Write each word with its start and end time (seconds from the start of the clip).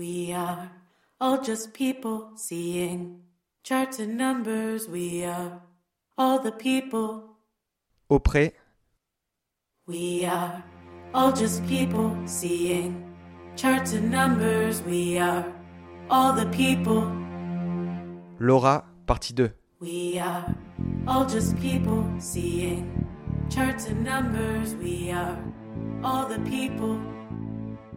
We 0.00 0.32
are 0.32 0.70
all 1.20 1.42
just 1.42 1.74
people 1.74 2.30
seeing 2.34 3.20
charts 3.62 3.98
and 3.98 4.16
numbers. 4.16 4.88
We 4.88 5.26
are 5.26 5.60
all 6.16 6.38
the 6.38 6.52
people. 6.52 7.36
Auprès. 8.10 8.52
We 9.86 10.24
are 10.24 10.64
all 11.12 11.32
just 11.32 11.66
people 11.66 12.16
seeing 12.24 13.12
charts 13.56 13.92
and 13.92 14.10
numbers. 14.10 14.80
We 14.84 15.18
are 15.18 15.44
all 16.08 16.32
the 16.32 16.46
people. 16.46 17.04
Laura, 18.38 18.82
partie 19.04 19.34
2. 19.34 19.50
We 19.80 20.18
are 20.18 20.56
all 21.06 21.26
just 21.26 21.58
people 21.60 22.10
seeing 22.18 23.06
charts 23.50 23.84
and 23.84 24.02
numbers. 24.02 24.74
We 24.76 25.10
are 25.10 25.36
all 26.02 26.26
the 26.26 26.40
people. 26.48 26.98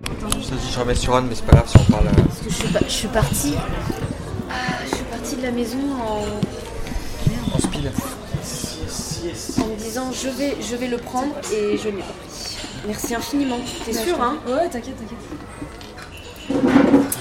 Je 0.07 0.79
remets 0.79 0.95
sur 0.95 1.15
Anne, 1.15 1.27
mais 1.29 1.35
c'est 1.35 1.45
pas 1.45 1.54
grave 1.54 1.67
si 1.70 1.77
on 1.77 1.83
parle. 1.91 2.05
Parce 2.05 2.39
que 2.39 2.49
je 2.49 2.55
suis, 2.55 2.67
pa- 2.67 2.80
je 2.85 2.91
suis 2.91 3.07
partie. 3.07 3.53
Ah, 4.49 4.53
je 4.89 4.95
suis 4.95 5.05
partie 5.05 5.35
de 5.35 5.44
la 5.44 5.52
maison 5.52 5.77
en, 6.02 7.55
En 7.55 7.59
speed. 7.59 7.91
en 9.61 9.66
me 9.67 9.75
disant 9.77 10.11
je 10.11 10.30
vais, 10.30 10.55
je 10.61 10.75
vais 10.75 10.88
le 10.88 10.97
prendre 10.97 11.34
et 11.53 11.77
je 11.77 11.85
l'ai 11.85 11.91
pas 11.97 12.03
pris. 12.27 12.58
Merci 12.88 13.16
infiniment. 13.16 13.59
T'es 13.85 13.94
sûr, 13.94 14.21
hein? 14.21 14.38
Ouais, 14.47 14.67
t'inquiète, 14.70 14.95
t'inquiète. 14.97 15.17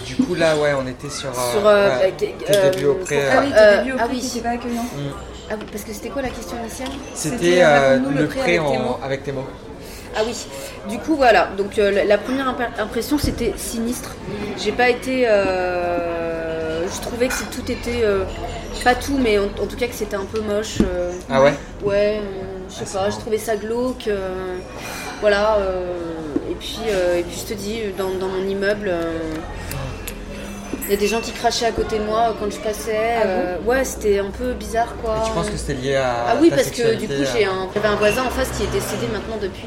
Du 0.04 0.16
coup, 0.16 0.34
là, 0.34 0.56
ouais, 0.56 0.74
on 0.74 0.87
était 0.87 1.09
sur. 1.10 1.28
euh, 1.30 1.52
Sur, 1.52 1.66
euh, 1.66 1.98
ouais, 2.01 2.12
bah, 2.18 2.26
euh, 2.54 2.70
débuts 2.70 2.87
auprès. 2.87 3.20
pourquoi- 3.20 3.38
Ah 3.38 3.42
oui, 3.45 3.52
euh, 3.52 3.54
t'as 3.56 3.62
Euh, 3.62 3.78
début 3.84 3.92
au 3.92 3.96
ah 4.01 4.06
oui. 4.10 4.18
qui 4.20 4.40
pas 4.40 4.48
accueillant. 4.51 4.82
mm. 4.82 5.12
Ah 5.51 5.54
oui, 5.59 5.66
parce 5.70 5.84
que 5.84 5.92
c'était 5.92 6.09
quoi 6.09 6.23
la 6.23 6.30
question 6.30 6.56
initiale? 6.60 6.88
C'était 7.14 7.62
euh, 7.62 7.66
euh, 7.68 7.98
le 7.98 8.20
le 8.23 8.26
prêt 8.26 8.40
prêt 8.40 8.59
avec 8.59 8.80
en- 8.80 8.98
avec 9.04 9.23
tes 9.23 9.32
mots. 9.32 9.46
Ah 10.15 10.21
oui, 10.27 10.34
du 10.91 10.98
coup 10.98 11.16
voilà, 11.16 11.48
donc 11.57 11.79
euh, 11.79 12.05
la- 12.05 12.19
première 12.19 12.48
imp- 12.48 12.79
impression 12.79 13.19
c'était 13.19 13.55
sinistre. 13.57 14.15
J'ai 14.62 14.73
pas 14.73 14.91
été... 14.91 15.27
euh, 15.29 16.87
je 16.87 17.01
trouvais 17.01 17.29
que 17.29 17.35
c'est- 17.35 17.51
tout 17.51 17.71
était... 17.71 18.02
euh, 18.04 18.24
pas 18.85 18.95
tout, 18.95 19.16
mais 19.19 19.38
en, 19.38 19.45
en 19.45 19.66
tout 19.66 19.77
cas 19.77 19.87
que 19.87 19.95
c'était 19.95 20.16
un 20.16 20.24
peu 20.24 20.41
moche. 20.41 20.79
euh, 20.82 21.13
Ah 21.30 21.41
ouais? 21.43 21.54
Ouais, 21.85 22.21
euh, 22.21 22.59
je 22.69 22.74
Ah, 22.74 22.79
sais 22.80 22.85
c'est 22.87 22.93
pas, 22.95 22.99
marrant. 23.04 23.10
je 23.13 23.19
trouvais 23.21 23.38
ça 23.38 23.57
glauque. 23.57 24.09
euh, 24.09 24.57
voilà, 25.21 25.57
euh, 25.59 25.93
et, 26.51 26.54
puis, 26.57 26.80
euh, 26.91 27.19
et 27.19 27.23
puis 27.23 27.38
je 27.49 27.54
te 27.54 27.59
dis, 27.59 27.79
dans, 27.97 28.10
dans 28.10 28.26
mon 28.29 28.45
immeuble, 28.47 28.88
euh, 28.88 29.13
il 30.87 30.91
y 30.91 30.95
a 30.95 30.97
des 30.97 31.07
gens 31.07 31.21
qui 31.21 31.30
crachaient 31.30 31.66
à 31.66 31.71
côté 31.73 31.99
de 32.01 32.04
moi 32.04 32.30
euh, 32.30 32.32
quand 32.41 32.51
je 32.51 32.59
passais. 32.59 33.15
Ah 33.23 33.26
euh, 33.26 33.57
ouais, 33.65 33.85
c'était 33.85 34.19
un 34.19 34.30
peu 34.30 34.52
bizarre 34.52 34.95
quoi. 35.02 35.15
Et 35.23 35.26
tu 35.29 35.32
penses 35.32 35.49
que 35.51 35.57
c'était 35.57 35.74
lié 35.74 35.95
à. 35.95 36.13
Ah 36.30 36.37
oui, 36.41 36.51
ta 36.51 36.57
parce 36.57 36.71
que 36.71 36.74
du 36.95 37.07
sexualité, 37.07 37.07
coup, 37.24 37.30
j'ai 37.38 37.47
euh, 37.47 37.51
un, 37.51 37.69
j'avais 37.73 37.88
un 37.88 37.97
voisin 37.97 38.24
en 38.24 38.30
face 38.30 38.51
qui 38.57 38.65
est 38.65 38.73
décédé 38.73 39.07
maintenant 39.13 39.37
depuis, 39.41 39.66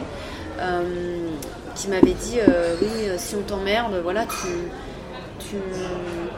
qui 1.76 1.88
m'avait 1.90 2.14
dit 2.14 2.40
euh, 2.40 2.76
oui, 2.82 2.88
euh, 3.10 3.16
si 3.18 3.36
on 3.36 3.42
t'emmerde, 3.42 4.00
voilà, 4.04 4.24
tu, 4.26 4.48
tu, 5.40 5.56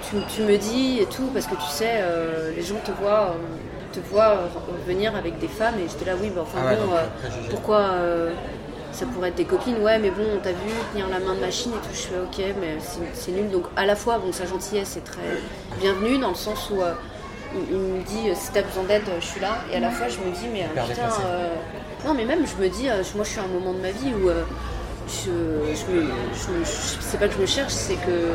tu, 0.10 0.16
tu 0.36 0.42
me 0.44 0.58
dis 0.58 1.00
et 1.02 1.06
tout, 1.06 1.28
parce 1.34 1.46
que 1.46 1.56
tu 1.56 1.68
sais, 1.70 1.96
euh, 2.00 2.52
les 2.56 2.64
gens 2.64 2.80
te 2.84 2.92
voient, 2.92 3.32
euh, 3.36 3.94
te 3.94 4.00
voient 4.10 4.32
euh, 4.32 4.48
venir 4.88 5.16
avec 5.16 5.38
des 5.40 5.48
femmes, 5.48 5.76
et 5.80 5.88
j'étais 5.88 6.06
là, 6.06 6.18
oui, 6.22 6.32
bah 6.34 6.42
enfin 6.44 6.60
Ah 6.64 6.66
ouais, 6.72 6.76
bon, 6.78 6.94
euh, 6.94 7.06
pourquoi 7.52 7.80
euh, 7.80 8.32
ça 8.92 9.06
pourrait 9.06 9.30
être 9.30 9.36
des 9.36 9.46
copines, 9.46 9.78
ouais, 9.84 10.00
mais 10.00 10.10
bon, 10.10 10.24
on 10.36 10.40
t'a 10.40 10.52
vu 10.52 10.72
tenir 10.92 11.08
la 11.10 11.20
main 11.20 11.36
de 11.36 11.40
machine 11.42 11.72
et 11.72 11.88
tout, 11.88 11.94
je 11.94 12.00
fais 12.00 12.20
ok, 12.20 12.56
mais 12.60 12.78
c'est- 12.80 13.00
c'est 13.14 13.32
nul. 13.32 13.50
Donc 13.52 13.66
à 13.76 13.86
la 13.86 13.96
fois, 13.96 14.18
bon, 14.18 14.32
sa 14.32 14.46
gentillesse 14.48 14.98
est 14.98 15.06
très 15.06 15.22
bienvenue 15.80 16.18
dans 16.18 16.30
le 16.30 16.36
sens 16.36 16.70
où. 16.72 16.82
Il, 17.56 17.72
il 17.72 17.78
me 17.78 18.02
dit 18.04 18.30
euh, 18.30 18.34
si 18.36 18.52
t'as 18.52 18.62
besoin 18.64 18.84
d'aide, 18.84 19.04
je 19.20 19.26
suis 19.26 19.40
là. 19.40 19.58
Et 19.72 19.76
à 19.78 19.80
la 19.80 19.90
fois, 19.92 20.08
je 20.08 20.18
me 20.20 20.32
dis 20.34 20.48
mais 20.52 20.64
euh, 20.64 20.84
putain. 20.88 21.10
euh, 21.26 21.50
Non, 22.06 22.14
mais 22.14 22.26
même 22.26 22.46
je 22.46 22.62
me 22.62 22.70
dis, 22.70 22.88
moi, 23.16 23.24
je 23.24 23.30
suis 23.30 23.40
à 23.40 23.44
un 23.44 23.48
moment 23.48 23.74
de 23.74 23.80
ma 23.80 23.92
vie 23.92 24.14
où 24.22 24.30
euh, 24.30 24.44
je, 25.08 25.32
je, 25.32 25.92
me, 25.92 26.02
je, 26.02 26.52
me- 26.52 26.66
je- 26.66 26.98
c'est 27.00 27.18
pas 27.20 27.28
que 27.28 27.34
je 27.36 27.40
me 27.42 27.46
cherche, 27.46 27.72
c'est 27.74 27.96
que 27.96 28.34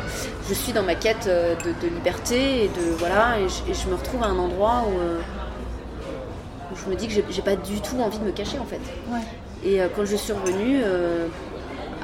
je 0.48 0.54
suis 0.54 0.72
dans 0.72 0.82
ma 0.82 0.94
quête 0.94 1.26
de, 1.26 1.86
de 1.86 1.94
liberté 1.94 2.64
et 2.64 2.68
de 2.68 2.90
voilà, 2.98 3.38
et 3.38 3.48
je, 3.48 3.70
et 3.70 3.74
je 3.74 3.88
me 3.88 3.94
retrouve 3.94 4.22
à 4.22 4.26
un 4.26 4.38
endroit 4.38 4.84
où, 4.88 4.92
où 6.72 6.76
je 6.76 6.90
me 6.90 6.96
dis 6.96 7.08
que 7.08 7.12
j'ai, 7.28 7.42
pas 7.42 7.56
du 7.56 7.80
tout 7.80 7.98
envie 8.00 8.18
de 8.18 8.24
me 8.24 8.30
cacher 8.32 8.58
en 8.58 8.64
fait. 8.64 8.80
Ouais. 9.10 9.20
Et 9.64 9.80
euh, 9.80 9.88
quand 9.94 10.04
je 10.04 10.16
suis 10.16 10.32
revenue, 10.32 10.80
euh, 10.84 11.26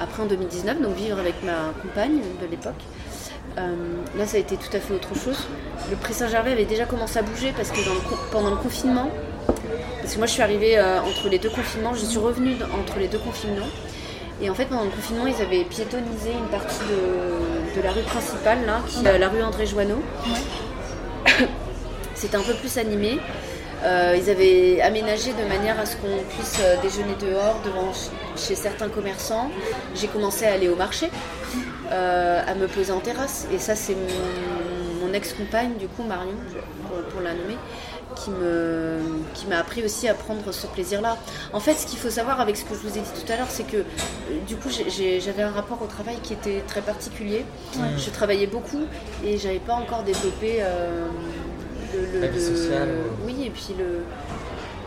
après 0.01 0.23
en 0.23 0.27
2019, 0.27 0.81
donc 0.83 0.95
vivre 0.95 1.19
avec 1.19 1.43
ma 1.43 1.73
compagne 1.83 2.21
de 2.41 2.47
l'époque, 2.51 2.75
là 4.17 4.27
ça 4.27 4.37
a 4.37 4.41
été 4.41 4.57
tout 4.57 4.75
à 4.77 4.81
fait 4.81 4.95
autre 4.95 5.15
chose. 5.15 5.47
Le 5.91 5.97
Pré 5.97 6.13
Saint-Gervais 6.13 6.53
avait 6.53 6.65
déjà 6.65 6.85
commencé 6.85 7.19
à 7.19 7.23
bouger 7.23 7.53
parce 7.57 7.71
que 7.71 7.85
dans 7.85 7.95
le 7.95 8.01
con- 8.01 8.17
pendant 8.31 8.51
le 8.51 8.57
confinement, 8.57 9.11
parce 10.01 10.13
que 10.15 10.19
moi 10.19 10.27
je 10.27 10.33
suis 10.33 10.43
arrivée 10.43 10.79
euh, 10.79 11.01
entre 11.03 11.29
les 11.29 11.39
deux 11.39 11.51
confinements, 11.51 11.95
je 11.95 12.05
suis 12.05 12.19
revenue 12.19 12.57
entre 12.79 12.99
les 12.99 13.09
deux 13.09 13.19
confinements. 13.19 13.67
Et 14.41 14.49
en 14.51 14.55
fait 14.55 14.67
pendant 14.67 14.85
le 14.85 14.91
confinement 14.91 15.27
ils 15.27 15.41
avaient 15.43 15.65
piétonisé 15.65 16.31
une 16.33 16.49
partie 16.51 16.79
de, 16.89 17.77
de 17.81 17.83
la 17.85 17.91
rue 17.93 18.03
principale, 18.03 18.65
là, 18.67 18.81
qui 18.87 19.05
est 19.05 19.19
la 19.19 19.29
rue 19.29 19.43
André 19.43 19.67
Joanneau. 19.67 20.03
C'était 22.15 22.37
un 22.37 22.43
peu 22.43 22.55
plus 22.55 22.79
animé. 22.79 23.19
Euh, 23.85 24.17
ils 24.21 24.29
avaient 24.29 24.81
aménagé 24.81 25.33
de 25.33 25.49
manière 25.49 25.79
à 25.79 25.87
ce 25.87 25.97
qu'on 25.97 26.19
puisse 26.37 26.59
euh, 26.61 26.77
déjeuner 26.83 27.15
dehors 27.21 27.61
devant 27.65 27.93
ch- 27.95 28.11
chez 28.37 28.55
certains 28.57 28.89
commerçants. 28.89 29.51
J'ai 29.95 30.09
commencé 30.09 30.47
à 30.47 30.53
aller 30.55 30.69
au 30.69 30.75
marché, 30.77 31.11
euh, 31.93 32.43
à 32.47 32.55
me 32.55 32.67
poser 32.67 32.93
en 32.93 32.99
terrasse. 33.01 33.47
Et 33.53 33.59
ça, 33.59 33.77
c'est 33.77 33.95
mon, 33.95 35.07
mon 35.07 35.13
ex-compagne, 35.15 35.75
du 35.79 35.87
coup, 35.87 36.03
Marion, 36.03 36.35
pour, 36.89 36.99
pour 37.13 37.21
la 37.21 37.35
nommer, 37.35 37.57
qui 38.17 38.31
me 38.31 38.99
qui 39.35 39.47
m'a 39.47 39.59
appris 39.59 39.85
aussi 39.85 40.09
à 40.09 40.15
prendre 40.15 40.51
ce 40.51 40.67
plaisir-là. 40.67 41.17
En 41.53 41.61
fait, 41.61 41.75
ce 41.75 41.87
qu'il 41.87 41.99
faut 42.01 42.11
savoir 42.11 42.41
avec 42.41 42.57
ce 42.57 42.65
que 42.65 42.75
je 42.75 42.81
vous 42.81 42.99
ai 42.99 43.01
dit 43.01 43.11
tout 43.25 43.33
à 43.33 43.37
l'heure, 43.37 43.47
c'est 43.49 43.63
que 43.67 43.85
du 44.49 44.57
coup, 44.57 44.71
j'avais 44.71 45.43
un 45.43 45.51
rapport 45.53 45.81
au 45.83 45.87
travail 45.87 46.17
qui 46.25 46.33
était 46.33 46.65
très 46.67 46.81
particulier. 46.81 47.45
Je 47.97 48.11
travaillais 48.11 48.49
beaucoup 48.49 48.83
et 49.25 49.39
j'avais 49.39 49.61
pas 49.61 49.75
encore 49.75 50.03
développé 50.03 50.57
euh, 50.63 51.07
le, 52.01 52.13
le- 52.15 52.21
La 52.21 52.27
vie 52.29 52.39
le- 52.39 52.57
sociale. 52.57 52.89
oui, 53.25 53.45
et 53.47 53.51
puis 53.51 53.75
le 53.79 54.03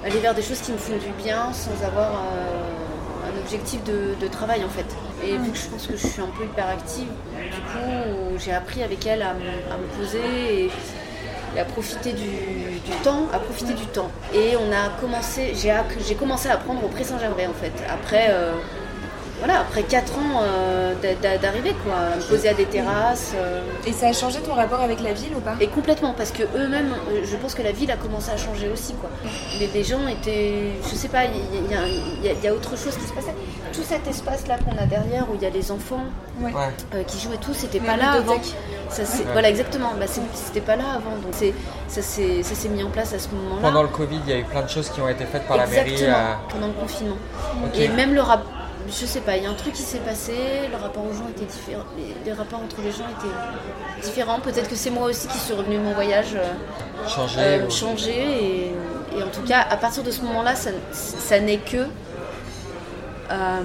aller 0.04 0.20
vers 0.20 0.34
des 0.34 0.42
choses 0.42 0.60
qui 0.62 0.72
me 0.72 0.78
font 0.78 0.98
du 0.98 1.12
bien 1.24 1.54
sans 1.54 1.86
avoir 1.86 2.08
euh, 2.10 3.30
un 3.32 3.40
objectif 3.44 3.84
de, 3.84 4.16
de 4.20 4.28
travail 4.28 4.64
en 4.64 4.70
fait. 4.70 4.86
Et 5.24 5.38
vu 5.38 5.52
que 5.52 5.58
je 5.58 5.68
pense 5.68 5.86
que 5.86 5.96
je 5.96 6.08
suis 6.08 6.22
un 6.22 6.26
peu 6.38 6.44
hyperactive, 6.46 7.06
du 7.06 7.62
coup 7.62 8.38
j'ai 8.40 8.52
appris 8.54 8.82
avec 8.84 9.06
elle 9.06 9.22
à, 9.22 9.34
me- 9.34 9.74
à 9.74 9.78
me 9.78 9.86
poser 9.98 10.20
et, 10.66 10.72
et 11.56 11.60
à 11.60 11.66
profiter 11.66 12.14
du, 12.14 12.24
du 12.24 12.92
temps, 13.04 13.28
à 13.32 13.38
profiter 13.40 13.74
du 13.74 13.86
temps. 13.86 14.10
Et 14.34 14.56
on 14.58 14.72
a 14.72 14.90
commencé, 15.00 15.54
j'ai 15.56 16.16
commencé 16.16 16.50
à 16.50 16.54
apprendre 16.56 16.84
au 16.84 16.88
Pré 16.88 17.04
Saint-Gervais 17.04 17.46
en 17.46 17.54
fait. 17.54 17.74
Après, 17.88 18.28
euh, 18.32 18.54
voilà, 19.42 19.62
après 19.62 19.84
4 19.84 20.14
ans 20.18 20.42
euh, 20.44 20.94
d'a- 21.02 21.16
d'a- 21.16 21.38
d'arriver 21.38 21.74
quoi, 21.84 21.94
à 21.96 22.16
me 22.18 22.22
poser 22.22 22.50
à 22.50 22.54
des 22.54 22.66
terrasses. 22.66 23.34
euh, 23.36 23.62
Et 23.86 23.92
ça 23.94 24.08
a 24.08 24.14
changé 24.14 24.40
ton 24.40 24.54
rapport 24.54 24.82
avec 24.82 25.02
la 25.02 25.14
ville 25.14 25.32
ou 25.36 25.40
pas? 25.42 25.56
Et 25.60 25.68
complètement, 25.68 26.14
parce 26.16 26.32
que 26.32 26.44
eux-mêmes, 26.44 26.94
euh, 27.12 27.22
je 27.26 27.36
pense 27.38 27.54
que 27.56 27.62
la 27.62 27.72
ville 27.72 27.90
a 27.92 27.98
commencé 27.98 28.30
à 28.32 28.38
changer 28.38 28.70
aussi. 28.70 28.94
Quoi. 28.96 29.10
Les, 29.60 29.68
les 29.68 29.84
gens 29.84 30.08
étaient. 30.08 30.72
Je 30.90 30.96
sais 30.96 31.08
pas, 31.08 31.26
il 31.26 31.32
y, 31.72 31.74
a- 31.74 31.88
y 32.32 32.36
y 32.42 32.46
y 32.46 32.50
autre 32.50 32.78
chose 32.78 32.96
qui 32.98 33.06
se 33.08 33.14
passait. 33.14 33.34
Tout 33.74 33.84
cet 33.84 34.08
espace-là 34.08 34.58
qu'on 34.64 34.78
a 34.78 34.86
derrière, 34.86 35.30
où 35.30 35.36
il 35.36 35.42
y 35.42 35.46
a 35.46 35.50
les 35.50 35.72
enfants 35.72 36.04
Ouais. 36.40 36.52
Euh, 36.96 37.04
qui 37.04 37.20
jouent 37.20 37.34
et 37.34 37.38
tout, 37.38 37.54
c'était 37.54 37.80
pas 37.80 37.98
là 37.98 38.14
avant. 38.14 38.36
Ça, 38.90 39.04
Ouais. 39.04 39.08
Voilà, 39.32 39.50
exactement. 39.50 39.92
Bah, 40.00 40.06
c'était 40.08 40.60
pas 40.62 40.76
là 40.76 40.84
avant. 40.96 41.16
Donc 41.22 41.32
c'est- 41.34 41.54
ça 41.88 42.02
s'est 42.02 42.70
mis 42.70 42.84
en 42.84 42.90
place 42.90 43.14
à 43.14 43.20
ce 43.20 43.30
moment-là. 43.30 43.62
Pendant 43.62 43.82
le 43.84 43.88
Covid, 43.90 44.20
il 44.28 44.30
y 44.32 44.34
a 44.36 44.40
eu 44.40 44.44
plein 44.44 44.62
de 44.64 44.70
choses 44.70 44.90
qui 44.90 45.02
ont 45.02 45.10
été 45.10 45.26
faites 45.26 45.48
par 45.48 45.58
la 45.58 45.66
mairie. 45.68 45.96
Euh, 46.02 46.14
pendant 46.50 46.68
le 46.68 46.74
confinement. 46.74 47.18
Et 47.76 47.88
même 47.90 48.14
le 48.14 48.22
rapport. 48.22 48.50
Je 48.92 49.06
sais 49.06 49.22
pas, 49.22 49.38
il 49.38 49.44
y 49.44 49.46
a 49.46 49.50
un 49.50 49.54
truc 49.54 49.74
qui 49.74 49.82
s'est 49.82 50.00
passé, 50.00 50.34
le 50.70 50.76
rapport 50.78 51.04
aux 51.06 51.14
gens 51.14 51.28
était 51.30 51.46
différent, 51.46 51.86
les, 51.98 52.14
les 52.26 52.34
rapports 52.34 52.60
entre 52.60 52.76
les 52.82 52.92
gens 52.92 53.06
étaient 53.08 54.06
différents. 54.06 54.40
Peut-être 54.42 54.70
que 54.70 54.76
c'est 54.76 54.90
moi 54.90 55.08
aussi 55.08 55.28
qui 55.28 55.38
suis 55.38 55.54
revenue 55.54 55.78
de 55.78 55.82
mon 55.82 55.94
voyage. 55.94 56.36
euh, 56.36 57.08
changer. 57.08 57.40
euh, 57.40 57.66
ou- 57.66 57.72
changer 57.72 58.12
et, 58.12 58.66
et 59.18 59.24
en 59.24 59.28
tout 59.34 59.42
cas 59.48 59.66
à 59.70 59.78
partir 59.78 60.04
de 60.04 60.12
ce 60.12 60.22
moment-là 60.24 60.56
ça, 60.56 60.72
ça 60.92 61.40
n'est 61.40 61.58
que 61.58 61.88
euh, 63.32 63.62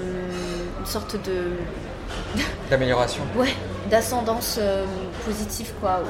une 0.81 0.87
sorte 0.87 1.17
de 1.25 1.53
D'amélioration. 2.71 3.23
ouais 3.37 3.53
d'ascendance 3.91 4.57
euh, 4.61 4.85
positive 5.25 5.73
quoi 5.81 6.01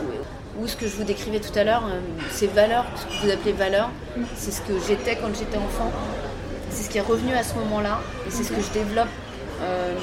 ou, 0.59 0.63
ou 0.63 0.67
ce 0.69 0.77
que 0.77 0.87
je 0.87 0.97
vous 0.97 1.05
décrivais 1.05 1.41
tout 1.41 1.57
à 1.59 1.65
l'heure 1.65 1.83
ces 2.31 2.47
valeurs 2.47 2.85
ce 2.97 3.05
que 3.21 3.27
vous 3.27 3.31
appelez 3.33 3.53
valeurs 3.53 3.91
c'est 4.35 4.51
ce 4.53 4.61
que 4.63 4.73
j'étais 4.87 5.17
quand 5.17 5.29
j'étais 5.39 5.59
enfant 5.59 5.91
c'est 6.77 6.83
ce 6.85 6.91
qui 6.91 6.99
est 6.99 7.09
revenu 7.13 7.33
à 7.35 7.43
ce 7.43 7.55
moment-là 7.55 8.01
et 8.27 8.31
c'est 8.31 8.45
ce 8.45 8.51
que 8.53 8.61
je 8.61 8.71
développe 8.73 9.09
euh, 9.63 9.95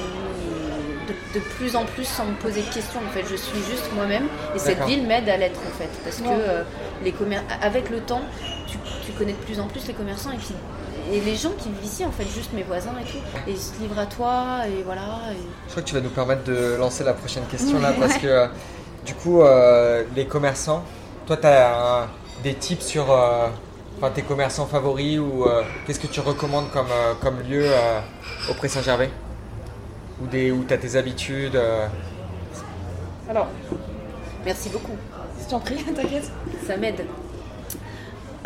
de, 1.08 1.38
de 1.38 1.44
plus 1.56 1.76
en 1.76 1.84
plus 1.84 2.04
sans 2.04 2.24
me 2.24 2.34
poser 2.34 2.62
de 2.62 2.72
questions. 2.72 3.00
En 3.06 3.10
fait 3.12 3.24
je 3.30 3.36
suis 3.36 3.58
juste 3.70 3.90
moi-même 3.94 4.26
et 4.54 4.58
cette 4.58 4.82
ville 4.84 5.06
m'aide 5.06 5.28
à 5.28 5.36
l'être 5.36 5.60
en 5.60 5.78
fait 5.78 5.88
parce 6.02 6.16
que 6.18 6.28
euh, 6.28 6.62
les 7.04 7.12
commer- 7.12 7.40
avec 7.62 7.90
le 7.90 8.00
temps 8.00 8.22
tu, 8.66 8.78
tu 9.06 9.12
connais 9.12 9.32
de 9.32 9.38
plus 9.38 9.60
en 9.60 9.66
plus 9.66 9.86
les 9.86 9.94
commerçants 9.94 10.32
et 10.32 10.36
puis 10.38 10.54
et 11.12 11.20
les 11.20 11.36
gens 11.36 11.50
qui 11.58 11.68
vivent 11.68 11.84
ici 11.84 12.04
en 12.04 12.10
fait 12.10 12.24
juste 12.24 12.52
mes 12.54 12.62
voisins 12.62 12.94
et 13.00 13.04
tout 13.04 13.18
et 13.46 13.50
ils 13.52 13.58
se 13.58 13.78
livrent 13.80 13.98
à 13.98 14.06
toi 14.06 14.62
et 14.66 14.82
voilà 14.82 15.02
et- 15.32 15.36
Je 15.66 15.70
crois 15.72 15.82
que 15.82 15.88
tu 15.88 15.94
vas 15.94 16.00
nous 16.00 16.08
permettre 16.10 16.44
de 16.44 16.76
lancer 16.78 17.04
la 17.04 17.12
prochaine 17.12 17.44
question 17.44 17.78
là 17.80 17.92
parce 17.98 18.16
que 18.18 18.26
euh, 18.26 18.46
du 19.04 19.14
coup, 19.14 19.42
euh, 19.42 20.02
les 20.16 20.26
commerçants, 20.26 20.82
toi 21.26 21.36
tu 21.36 21.46
as 21.46 22.08
des 22.42 22.54
tips 22.54 22.86
sur 22.86 23.12
euh, 23.12 23.48
enfin, 23.96 24.10
tes 24.10 24.22
commerçants 24.22 24.66
favoris 24.66 25.18
ou 25.18 25.44
euh, 25.44 25.62
qu'est-ce 25.86 26.00
que 26.00 26.06
tu 26.06 26.20
recommandes 26.20 26.70
comme, 26.70 26.86
euh, 26.90 27.14
comme 27.20 27.40
lieu 27.40 27.64
euh, 27.66 28.00
au 28.50 28.54
Pré 28.54 28.68
Saint-Gervais? 28.68 29.10
Ou 30.22 30.26
des 30.26 30.50
où 30.52 30.64
tu 30.64 30.72
as 30.74 30.78
tes 30.78 30.96
habitudes 30.96 31.56
euh, 31.56 31.86
Alors, 33.28 33.48
Merci 34.44 34.68
beaucoup. 34.68 34.92
je 35.42 35.48
t'en 35.50 35.58
prie, 35.60 35.76
t'inquiète. 35.96 36.30
Ça 36.66 36.76
m'aide. 36.76 37.04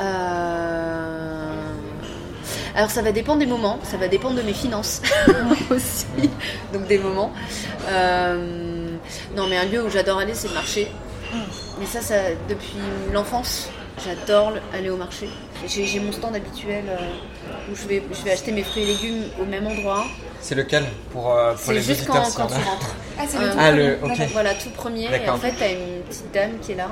Euh, 0.00 1.72
Alors 2.76 2.90
ça 2.90 3.02
va 3.02 3.10
dépendre 3.12 3.40
des 3.40 3.46
moments, 3.46 3.78
ça 3.82 3.96
va 3.96 4.06
dépendre 4.06 4.36
de 4.36 4.42
mes 4.42 4.52
finances 4.52 5.02
aussi, 5.70 6.06
donc 6.72 6.86
des 6.86 6.98
moments. 6.98 7.32
Euh, 7.88 8.96
Non 9.36 9.48
mais 9.48 9.56
un 9.58 9.64
lieu 9.64 9.84
où 9.84 9.90
j'adore 9.90 10.18
aller 10.18 10.34
c'est 10.34 10.48
le 10.48 10.54
marché. 10.54 10.88
Mais 11.80 11.86
ça, 11.86 12.00
ça 12.00 12.14
depuis 12.48 12.78
l'enfance, 13.12 13.68
j'adore 14.04 14.52
le- 14.52 14.60
aller 14.76 14.90
au 14.90 14.96
marché. 14.96 15.28
J'ai 15.66 16.00
mon 16.00 16.12
stand 16.12 16.34
habituel 16.36 16.84
euh, 16.88 16.96
où 17.70 17.74
je 17.74 17.86
vais, 17.88 18.02
je 18.12 18.22
vais 18.24 18.32
acheter 18.32 18.52
mes 18.52 18.62
fruits 18.62 18.82
et 18.84 18.86
légumes 18.86 19.24
au 19.40 19.44
même 19.44 19.66
endroit. 19.66 20.04
C'est 20.40 20.54
lequel 20.54 20.84
pour, 21.10 21.32
euh, 21.34 21.54
pour 21.54 21.72
les 21.72 21.78
juste 21.80 22.00
visiteurs 22.00 22.22
quand, 22.34 22.42
quand 22.42 22.46
tu 22.46 22.54
rentres. 22.54 22.94
Ah, 23.18 23.22
c'est 23.26 23.38
le 23.38 23.44
Euh, 23.46 23.50
Ah, 23.58 23.68
premier. 23.70 23.76
le- 23.88 23.98
ok. 24.02 24.08
D'accord. 24.08 24.26
Voilà, 24.32 24.54
tout 24.54 24.70
premier. 24.70 25.04
Et 25.24 25.28
en 25.28 25.36
fait, 25.36 25.52
t'as 25.58 25.72
une 25.72 26.02
petite 26.08 26.32
dame 26.32 26.58
qui 26.62 26.72
est 26.72 26.76
là. 26.76 26.88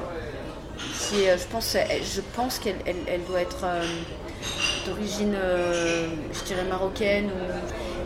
Qui 1.09 1.23
est, 1.23 1.31
euh, 1.31 1.37
je 1.39 1.45
pense, 1.51 1.77
je 2.15 2.21
pense 2.35 2.59
qu'elle 2.59 2.77
elle, 2.85 2.97
elle 3.07 3.25
doit 3.25 3.41
être 3.41 3.59
euh, 3.65 3.83
d'origine, 4.87 5.35
euh, 5.37 6.07
je 6.33 6.45
dirais 6.45 6.65
marocaine. 6.69 7.27
Ou... 7.27 7.53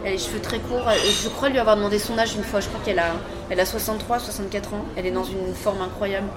Elle 0.03 0.09
a 0.09 0.13
les 0.13 0.19
cheveux 0.19 0.41
très 0.41 0.59
courts. 0.61 0.89
Je 1.23 1.29
crois 1.29 1.49
lui 1.51 1.59
avoir 1.59 1.77
demandé 1.77 1.99
son 1.99 2.19
âge 2.19 2.35
une 2.35 2.43
fois. 2.45 2.61
Je 2.61 2.69
crois 2.69 2.81
qu'elle 2.85 2.99
a, 2.99 3.13
elle 3.51 3.61
a 3.61 3.67
63, 3.67 4.19
64 4.19 4.73
ans. 4.75 4.85
Elle 4.97 5.07
est 5.07 5.11
dans 5.11 5.25
une 5.25 5.55
forme 5.55 5.83
incroyable. 5.83 6.29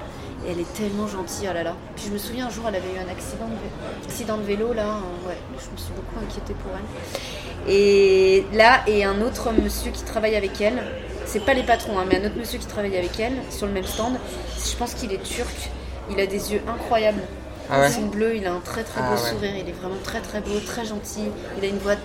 Et 0.45 0.51
elle 0.51 0.59
est 0.59 0.73
tellement 0.73 1.07
gentille, 1.07 1.47
oh 1.49 1.53
là 1.53 1.63
là. 1.63 1.75
Puis 1.95 2.05
je 2.07 2.11
me 2.11 2.17
souviens 2.17 2.47
un 2.47 2.49
jour, 2.49 2.65
elle 2.67 2.75
avait 2.75 2.89
eu 2.93 2.97
un 2.97 3.09
accident 3.11 3.45
de, 3.47 3.53
vé- 3.53 4.05
accident 4.07 4.37
de 4.37 4.43
vélo, 4.43 4.73
là. 4.73 4.83
euh, 4.83 5.27
Ouais, 5.29 5.37
je 5.51 5.71
me 5.71 5.77
suis 5.77 5.93
beaucoup 5.93 6.19
inquiétée 6.23 6.53
pour 6.53 6.71
elle. 6.75 7.71
Et 7.73 8.45
là, 8.53 8.81
et 8.87 9.05
un 9.05 9.21
autre 9.21 9.51
monsieur 9.53 9.91
qui 9.91 10.03
travaille 10.03 10.35
avec 10.35 10.59
elle, 10.59 10.83
c'est 11.25 11.45
pas 11.45 11.53
les 11.53 11.63
patrons, 11.63 11.97
hein, 11.97 12.05
mais 12.09 12.21
un 12.21 12.25
autre 12.25 12.35
monsieur 12.37 12.59
qui 12.59 12.65
travaille 12.67 12.97
avec 12.97 13.17
elle 13.19 13.33
sur 13.49 13.67
le 13.67 13.71
même 13.73 13.85
stand. 13.85 14.15
Je 14.69 14.75
pense 14.75 14.93
qu'il 14.95 15.13
est 15.13 15.23
turc. 15.23 15.69
Il 16.11 16.19
a 16.19 16.25
des 16.25 16.51
yeux 16.51 16.61
incroyables. 16.67 17.21
Ah 17.69 17.79
ouais 17.79 17.87
Ils 17.89 17.93
sont 17.93 18.07
bleus, 18.07 18.35
il 18.35 18.45
a 18.45 18.51
un 18.51 18.59
très 18.59 18.83
très 18.83 18.99
Ah 19.01 19.09
beau 19.09 19.13
ouais. 19.21 19.29
sourire, 19.29 19.51
il 19.57 19.69
est 19.69 19.71
vraiment 19.73 19.95
très 20.03 20.19
très 20.19 20.41
beau, 20.41 20.59
très 20.65 20.83
gentil. 20.83 21.29
Il 21.57 21.63
a 21.63 21.67
une 21.69 21.77
voix 21.77 21.95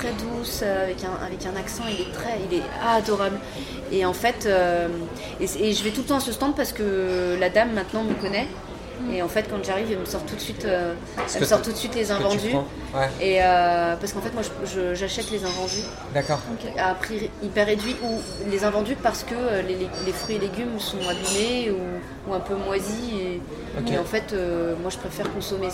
très 0.00 0.12
douce, 0.12 0.60
euh, 0.62 0.84
avec 0.84 0.98
un, 1.04 1.24
avec 1.26 1.44
un 1.46 1.56
accent, 1.58 1.84
il 1.88 2.00
est 2.00 2.12
très, 2.12 2.38
il 2.50 2.58
est 2.58 2.62
adorable. 2.86 3.38
Et 3.92 4.04
en 4.06 4.12
fait, 4.12 4.46
euh, 4.46 4.88
et, 5.40 5.44
et 5.68 5.72
je 5.72 5.84
vais 5.84 5.90
tout 5.90 6.00
le 6.02 6.06
temps 6.06 6.16
à 6.16 6.20
ce 6.20 6.32
stand 6.32 6.54
parce 6.56 6.72
que 6.72 7.36
la 7.38 7.50
dame 7.50 7.72
maintenant 7.72 8.02
me 8.04 8.14
connaît. 8.14 8.46
Et 9.14 9.22
en 9.22 9.28
fait, 9.28 9.46
quand 9.50 9.64
j'arrive, 9.64 9.86
elle 9.92 9.98
me 10.00 10.04
sort 10.04 10.24
tout 10.26 10.34
de 10.36 10.40
suite, 10.40 10.66
euh, 10.66 10.92
elle 11.34 11.40
me 11.40 11.46
sort 11.46 11.62
tout 11.62 11.72
de 11.72 11.76
suite 11.76 11.94
les 11.94 12.10
invendus. 12.10 12.54
Ouais, 12.94 13.08
Et 13.18 13.38
euh, 13.42 13.96
parce 13.98 14.12
qu'en 14.12 14.20
fait, 14.20 14.32
moi, 14.34 14.42
j'achète 14.94 15.30
les 15.30 15.42
invendus 15.42 15.84
d'accord. 16.12 16.38
à 16.78 16.92
prix 16.94 17.30
hyper 17.42 17.66
réduit 17.66 17.96
ou 18.02 18.18
les 18.50 18.62
invendus 18.62 18.96
parce 19.02 19.22
que 19.24 19.34
les, 19.66 19.74
les- 19.76 19.88
les 20.04 20.12
fruits 20.12 20.36
et 20.36 20.38
légumes 20.38 20.78
sont 20.78 20.98
abîmés 21.08 21.70
ou, 21.70 22.30
ou 22.30 22.34
un 22.34 22.40
peu 22.40 22.54
moisis. 22.56 23.10
Et, 23.90 23.98
en 23.98 24.04
fait, 24.04 24.34
euh, 24.34 24.74
moi, 24.82 24.90
je 24.90 24.98
préfère 24.98 25.32
consommer. 25.32 25.68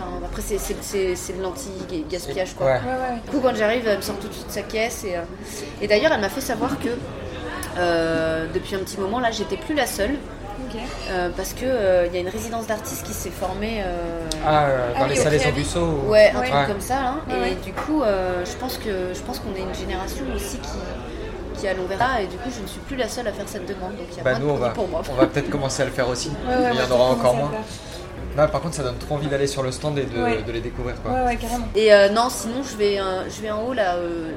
Enfin, 0.00 0.26
après, 0.26 0.42
c'est- 0.42 0.58
c'est 0.58 0.76
c'est- 0.82 1.14
c'est 1.16 1.36
de 1.36 1.42
l'anti-gaspillage, 1.42 2.54
quoi. 2.54 2.66
Ouais. 2.66 2.72
Ouais, 2.72 2.78
ouais. 2.78 3.20
Du 3.24 3.30
coup, 3.30 3.40
quand 3.42 3.54
j'arrive, 3.54 3.86
elle 3.86 3.98
me 3.98 4.02
sort 4.02 4.16
tout 4.18 4.28
de 4.28 4.32
suite 4.34 4.50
sa 4.50 4.62
caisse. 4.62 5.04
Et, 5.04 5.16
euh, 5.16 5.20
et 5.82 5.86
d'ailleurs, 5.88 6.12
elle 6.12 6.20
m'a 6.20 6.28
fait 6.28 6.40
savoir 6.40 6.78
que 6.78 6.88
euh, 7.78 8.46
depuis 8.52 8.74
un 8.74 8.80
petit 8.80 8.98
moment, 8.98 9.20
là, 9.20 9.30
j'étais 9.30 9.56
plus 9.56 9.74
la 9.74 9.86
seule. 9.86 10.16
Euh, 11.10 11.30
parce 11.36 11.52
qu'il 11.52 11.66
il 11.66 12.14
y 12.14 12.16
a 12.18 12.20
une 12.20 12.28
résidence 12.28 12.66
d'artistes 12.68 13.04
qui 13.04 13.12
s'est 13.12 13.30
formée 13.30 13.82
euh, 13.84 14.20
Ah, 14.46 14.66
dans 14.98 15.04
Ah 15.04 15.08
les 15.08 15.16
oui, 15.16 15.20
salles 15.20 15.38
des. 15.38 15.50
Busso 15.52 15.80
ou... 15.80 16.10
Ouais, 16.10 16.30
un 16.34 16.38
Ouais. 16.40 16.50
truc 16.50 16.66
comme 16.68 16.80
ça. 16.80 16.94
Là. 16.94 17.14
Ouais, 17.28 17.34
et 17.34 17.40
ouais. 17.40 17.56
du 17.64 17.72
coup, 17.72 18.02
euh, 18.02 18.44
je 18.44 18.52
pense 18.56 18.76
que 18.76 19.12
je 19.14 19.20
pense 19.20 19.40
qu'on 19.40 19.52
est 19.56 19.64
une 19.66 19.74
génération 19.74 20.24
aussi 20.34 20.58
qui, 20.58 21.58
qui 21.60 21.66
allons 21.66 21.86
vers 21.86 21.98
là. 21.98 22.20
Et 22.22 22.26
du 22.26 22.36
coup, 22.36 22.50
je 22.56 22.62
ne 22.62 22.66
suis 22.68 22.78
plus 22.80 22.94
la 22.96 23.08
seule 23.08 23.26
à 23.26 23.32
faire 23.32 23.46
cette 23.48 23.66
demande. 23.66 23.96
Donc 23.96 24.06
il 24.12 24.16
y 24.18 24.20
a 24.20 24.22
Bah 24.22 24.38
nous 24.38 24.46
de 24.46 24.50
on 24.52 24.54
va, 24.56 24.68
produits 24.70 24.74
pour 24.74 24.88
moi. 24.88 25.02
on 25.10 25.14
va 25.14 25.26
peut-être 25.26 25.50
commencer 25.50 25.82
à 25.82 25.86
le 25.86 25.90
faire 25.92 26.08
aussi. 26.08 26.28
Ouais, 26.46 26.54
ouais, 26.54 26.70
Il 26.74 26.78
y 26.78 26.82
en 26.82 26.90
aura 26.94 27.10
encore 27.10 27.32
à 27.34 27.36
moins. 27.36 27.50
Là 28.36 28.46
par 28.48 28.60
contre 28.60 28.74
ça 28.76 28.82
donne 28.82 28.96
trop 28.98 29.16
envie 29.16 29.26
d'aller 29.28 29.46
sur 29.46 29.62
le 29.62 29.72
stand 29.72 29.98
et 29.98 30.04
de, 30.04 30.22
Ouais. 30.22 30.42
de 30.42 30.52
les 30.52 30.60
découvrir 30.60 31.00
quoi. 31.02 31.12
Ouais, 31.12 31.24
ouais, 31.26 31.36
carrément. 31.36 31.66
Et 31.74 31.92
euh, 31.92 32.08
non, 32.10 32.28
sinon 32.30 32.62
je 32.62 32.76
vais, 32.76 33.00
euh, 33.00 33.28
je 33.28 33.40
vais 33.42 33.50
en 33.50 33.62
haut 33.66 33.72
là. 33.72 33.96
euh, 33.96 34.30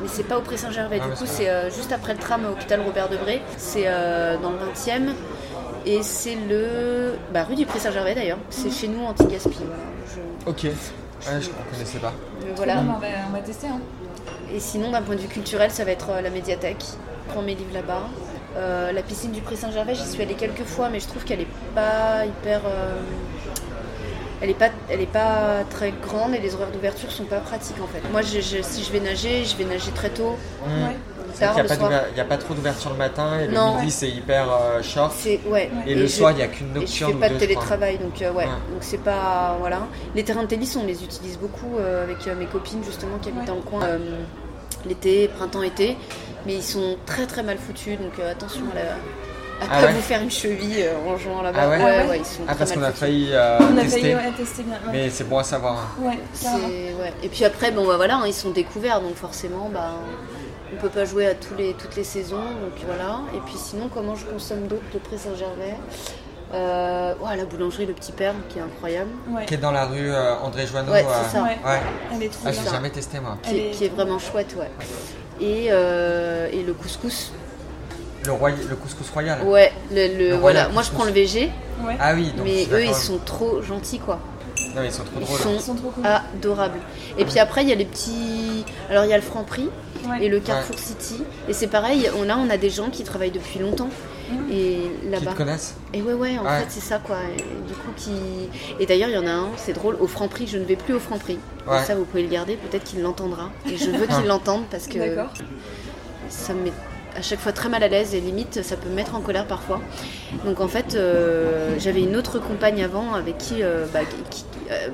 mais 0.00 0.08
c'est 0.08 0.22
pas 0.22 0.38
au 0.38 0.42
Pré 0.42 0.56
Saint-Gervais, 0.56 1.00
Ah, 1.02 1.08
du 1.08 1.12
coup 1.12 1.24
c'est 1.26 1.48
euh, 1.50 1.70
juste 1.70 1.90
après 1.92 2.12
le 2.14 2.20
tram 2.20 2.44
à 2.46 2.50
hôpital 2.50 2.80
Robert 2.80 3.08
Debré. 3.08 3.42
C'est 3.56 3.84
euh, 3.86 4.36
dans 4.38 4.50
le 4.50 4.56
20 4.58 5.08
e 5.10 5.12
et 5.86 6.02
c'est 6.02 6.36
le. 6.48 7.14
Bah, 7.32 7.44
rue 7.44 7.54
du 7.56 7.66
Pré 7.66 7.78
Saint-Gervais 7.80 8.14
d'ailleurs. 8.14 8.38
C'est 8.50 8.70
chez 8.70 8.88
nous, 8.88 9.04
anti-gaspi. 9.04 9.50
Voilà. 9.58 9.82
Je- 10.46 10.50
Ok, 10.50 10.64
ouais, 10.64 10.72
je 11.40 11.48
ne 11.48 11.72
connaissais 11.72 11.98
pas. 11.98 12.12
mais 12.44 12.52
voilà. 12.56 12.76
Bon, 12.76 12.94
on, 12.96 12.98
va, 13.00 13.06
on 13.28 13.32
va 13.32 13.40
tester. 13.40 13.66
Hein. 13.66 13.80
Et 14.54 14.60
sinon, 14.60 14.90
d'un 14.90 15.02
point 15.02 15.16
de 15.16 15.20
vue 15.20 15.28
culturel, 15.28 15.70
ça 15.70 15.84
va 15.84 15.90
être 15.90 16.10
euh, 16.10 16.20
la 16.22 16.30
médiathèque. 16.30 16.82
Je 17.26 17.32
prends 17.32 17.42
mes 17.42 17.54
livres 17.54 17.74
là-bas. 17.74 18.02
Euh, 18.58 18.92
la 18.92 19.02
piscine 19.02 19.30
du 19.30 19.40
Pré 19.40 19.54
Saint-Gervais, 19.56 19.94
j'y 19.94 20.04
suis 20.06 20.20
allée 20.22 20.34
quelques 20.34 20.64
fois, 20.64 20.88
mais 20.90 20.98
je 21.00 21.06
trouve 21.06 21.24
qu'elle 21.24 21.40
est 21.40 21.46
pas 21.74 22.24
hyper. 22.26 22.60
euh, 22.66 23.00
Elle 24.40 24.50
est 24.50 24.54
pas, 24.54 24.68
elle 24.88 25.00
est 25.00 25.06
pas 25.06 25.64
très 25.68 25.90
grande 26.00 26.32
et 26.32 26.38
les 26.38 26.54
horaires 26.54 26.70
d'ouverture 26.70 27.10
sont 27.10 27.24
pas 27.24 27.38
pratiques 27.40 27.80
en 27.82 27.88
fait. 27.88 28.00
Moi, 28.12 28.22
je- 28.22 28.38
je- 28.40 28.62
si 28.62 28.84
je 28.84 28.92
vais 28.92 29.00
nager, 29.00 29.44
je 29.44 29.56
vais 29.56 29.64
nager 29.64 29.90
très 29.90 30.10
tôt. 30.10 30.36
Ouais. 30.64 30.96
Tard 31.40 31.54
le 31.54 31.54
qu'il 31.54 31.54
n'y 31.54 31.60
a, 31.60 31.62
pas 31.64 31.74
soir. 31.74 31.90
d'ouver- 31.90 32.02
il 32.12 32.18
y 32.18 32.20
a 32.20 32.24
pas 32.24 32.36
trop 32.36 32.54
d'ouverture 32.54 32.90
le 32.92 32.96
matin 32.98 33.40
et 33.40 33.46
le 33.48 33.52
Non. 33.54 33.74
midi 33.76 33.90
c'est 33.90 34.08
hyper 34.08 34.46
euh, 34.50 34.80
short. 34.80 35.12
C'est 35.18 35.40
ouais. 35.48 35.70
Et, 35.88 35.94
le 35.96 36.02
je- 36.02 36.06
soir 36.06 36.30
il 36.30 36.36
n'y 36.36 36.42
a 36.42 36.46
qu'une 36.46 36.68
Et 36.68 36.74
je 36.74 36.78
nocturne 36.80 37.12
fais 37.14 37.18
pas 37.18 37.28
de 37.30 37.38
télétravail, 37.38 37.98
donc 37.98 38.22
euh, 38.22 38.30
ouais. 38.30 38.44
Ouais. 38.44 38.50
Donc 38.72 38.78
c'est 38.82 39.02
pas 39.02 39.56
voilà. 39.58 39.80
Les 40.14 40.22
terrains 40.22 40.42
de 40.44 40.48
tennis, 40.48 40.76
on 40.80 40.86
les 40.86 41.02
utilise 41.02 41.36
beaucoup 41.36 41.76
euh, 41.76 42.04
avec 42.04 42.26
euh, 42.28 42.36
mes 42.36 42.46
copines 42.46 42.82
justement 42.84 43.18
qui 43.20 43.30
habitent 43.30 43.40
Ouais. 43.40 43.46
dans 43.46 43.54
le 43.56 43.60
coin. 43.62 43.80
L'été, 44.86 45.28
printemps, 45.28 45.62
été, 45.62 45.96
mais 46.46 46.54
ils 46.54 46.62
sont 46.62 46.96
très 47.06 47.26
très 47.26 47.42
mal 47.42 47.58
foutus, 47.58 47.98
donc 47.98 48.12
euh, 48.20 48.30
attention 48.30 48.62
à, 48.72 48.74
la, 48.76 48.90
à 49.66 49.68
Ah 49.70 49.80
pas 49.80 49.86
ouais 49.86 49.92
vous 49.92 50.00
faire 50.00 50.22
une 50.22 50.30
cheville 50.30 50.82
euh, 50.82 50.94
en 51.12 51.16
jouant 51.16 51.42
là-bas. 51.42 51.60
Ah 51.62 51.68
ouais 51.68 51.76
ouais, 51.82 51.98
Ah 52.04 52.06
ouais 52.10 52.18
ils 52.20 52.24
sont 52.24 52.42
Ah 52.46 52.54
très 52.54 52.58
parce 52.58 52.70
mal 52.70 52.78
qu'on 52.78 52.84
a 52.84 52.86
foutus. 52.92 53.00
failli 53.00 53.28
euh, 53.32 53.58
On 53.60 53.76
a 53.76 53.84
failli 53.84 54.14
ouais, 54.14 54.32
tester 54.36 54.62
bien. 54.62 54.74
Ouais, 54.86 54.92
mais 54.92 55.10
c'est 55.10 55.24
bon 55.28 55.38
à 55.38 55.42
savoir. 55.44 55.78
hein. 56.00 56.04
ouais. 56.04 57.12
Et 57.22 57.28
puis 57.28 57.44
après, 57.44 57.70
bon 57.72 57.86
bah 57.86 57.96
voilà, 57.96 58.16
hein, 58.18 58.24
ils 58.26 58.32
sont 58.34 58.50
découverts, 58.50 59.00
donc 59.00 59.16
forcément, 59.16 59.68
bah, 59.72 59.94
on 60.72 60.76
peut 60.80 60.90
pas 60.90 61.04
jouer 61.04 61.26
à 61.26 61.34
tous 61.34 61.54
les, 61.56 61.72
toutes 61.74 61.96
les 61.96 62.04
saisons, 62.04 62.36
donc 62.36 62.72
voilà. 62.86 63.20
Et 63.34 63.40
puis 63.46 63.56
sinon, 63.56 63.88
comment 63.92 64.14
je 64.14 64.26
consomme 64.26 64.68
d'autres 64.68 64.82
de 64.94 64.98
Pré 64.98 65.16
Saint-Gervais 65.18 65.74
euh, 66.54 67.14
ouais, 67.20 67.36
La 67.36 67.44
boulangerie 67.44 67.86
Le 67.86 67.92
Petit 67.92 68.12
Père, 68.12 68.34
qui 68.48 68.58
est 68.58 68.62
incroyable, 68.62 69.10
Ouais. 69.30 69.44
Qui 69.46 69.54
est 69.54 69.58
dans 69.58 69.72
la 69.72 69.84
rue 69.86 70.10
euh, 70.12 70.34
André 70.42 70.66
Joanneau. 70.66 70.92
Ouais, 70.92 71.04
euh, 71.04 71.08
c'est 71.24 71.36
ça. 71.36 71.42
Ouais. 71.42 71.58
Ouais. 71.64 71.80
Elle 72.14 72.22
est 72.22 72.28
trop 72.28 72.42
Ah, 72.46 72.50
bien. 72.50 72.60
j'ai 72.64 72.70
jamais 72.70 72.90
testé 72.90 73.20
moi. 73.20 73.36
qui, 73.42 73.50
Elle 73.50 73.56
est, 73.56 73.70
qui 73.70 73.84
est 73.84 73.88
vraiment 73.88 74.18
chouette, 74.18 74.54
ouais. 74.58 74.70
Et, 75.40 75.66
euh, 75.70 76.48
et 76.52 76.62
le 76.62 76.72
couscous. 76.72 77.32
Le, 78.24 78.32
roy... 78.32 78.50
le 78.68 78.76
couscous 78.76 79.08
royal. 79.10 79.42
Ouais, 79.44 79.72
le, 79.92 80.06
le- 80.08 80.28
Le 80.30 80.34
voilà. 80.36 80.60
royal 80.62 80.72
Moi, 80.72 80.82
je 80.82 80.90
prends 80.90 81.04
le 81.04 81.12
VG, 81.12 81.50
Ouais. 81.86 81.96
Ah 82.00 82.12
oui, 82.14 82.32
donc 82.36 82.44
mais 82.44 82.66
eux, 82.72 82.84
ils 82.84 82.94
sont 82.94 83.18
trop 83.24 83.62
gentils, 83.62 84.00
quoi. 84.00 84.18
Non, 84.74 84.82
ils 84.82 84.90
sont 84.90 85.04
trop 85.04 85.20
Ils 85.20 85.24
drôles. 85.26 85.38
sont 85.38 85.54
Ils 85.54 85.60
sont 85.60 85.74
trop 85.76 85.90
cool. 85.90 86.04
adorables. 86.04 86.80
Et 87.16 87.24
puis 87.24 87.38
après, 87.38 87.62
il 87.62 87.68
y 87.68 87.72
a 87.72 87.76
les 87.76 87.84
petits. 87.84 88.64
Alors, 88.90 89.04
il 89.04 89.10
y 89.10 89.12
a 89.12 89.16
le 89.16 89.22
Franc 89.22 89.44
Prix. 89.44 89.68
Ouais. 90.08 90.24
et 90.24 90.28
le 90.28 90.38
Carrefour 90.40 90.78
City. 90.78 91.24
Et 91.48 91.52
c'est 91.52 91.66
pareil, 91.66 92.08
on, 92.18 92.22
là 92.22 92.36
on 92.38 92.48
a 92.50 92.56
des 92.56 92.70
gens 92.70 92.88
qui 92.88 93.02
travaillent 93.02 93.32
depuis 93.32 93.58
longtemps. 93.58 93.88
Mhm. 94.30 94.50
Et 94.52 94.80
Qui 95.02 95.08
là-bas. 95.10 95.32
te 95.32 95.36
connaissent 95.36 95.74
Et 95.94 96.02
ouais, 96.02 96.12
ouais, 96.14 96.38
en 96.38 96.44
Ouais. 96.44 96.60
fait 96.60 96.66
c'est 96.68 96.80
ça 96.80 96.98
quoi. 96.98 97.16
Et 97.36 97.40
du 97.66 97.74
coup, 97.74 97.90
qui. 97.96 98.12
Et 98.80 98.86
d'ailleurs, 98.86 99.08
il 99.08 99.14
y 99.14 99.18
en 99.18 99.26
a 99.26 99.30
un, 99.32 99.48
c'est 99.56 99.72
drôle, 99.72 99.96
au 100.00 100.06
Franc 100.06 100.28
Prix, 100.28 100.46
je 100.46 100.58
ne 100.58 100.64
vais 100.64 100.76
plus 100.76 100.94
au 100.94 101.00
Franc 101.00 101.18
Prix. 101.18 101.38
Et 101.66 101.70
Ouais. 101.70 101.84
ça, 101.84 101.94
vous 101.94 102.04
pouvez 102.04 102.22
le 102.22 102.28
garder, 102.28 102.56
peut-être 102.56 102.84
qu'il 102.84 103.00
l'entendra. 103.02 103.50
Et 103.70 103.76
je 103.76 103.90
veux 103.90 104.06
qu'il 104.06 104.26
l'entende 104.26 104.64
parce 104.70 104.86
que 104.86 104.98
D'accord. 104.98 105.32
ça 106.28 106.52
me 106.54 106.64
met 106.64 106.72
à 107.16 107.22
chaque 107.22 107.40
fois 107.40 107.52
très 107.52 107.68
mal 107.68 107.82
à 107.82 107.88
l'aise 107.88 108.14
et 108.14 108.20
limite 108.20 108.62
ça 108.62 108.76
peut 108.76 108.88
me 108.88 108.94
mettre 108.94 109.14
en 109.16 109.20
colère 109.20 109.46
parfois. 109.46 109.80
Donc 110.44 110.60
en 110.60 110.68
fait, 110.68 110.94
euh, 110.94 111.74
j'avais 111.78 112.02
une 112.02 112.14
autre 112.16 112.38
compagne 112.38 112.84
avant 112.84 113.14
avec 113.14 113.38
qui, 113.38 113.62
euh, 113.62 113.86
bah, 113.92 114.00
qui- 114.30 114.44
euh, 114.70 114.88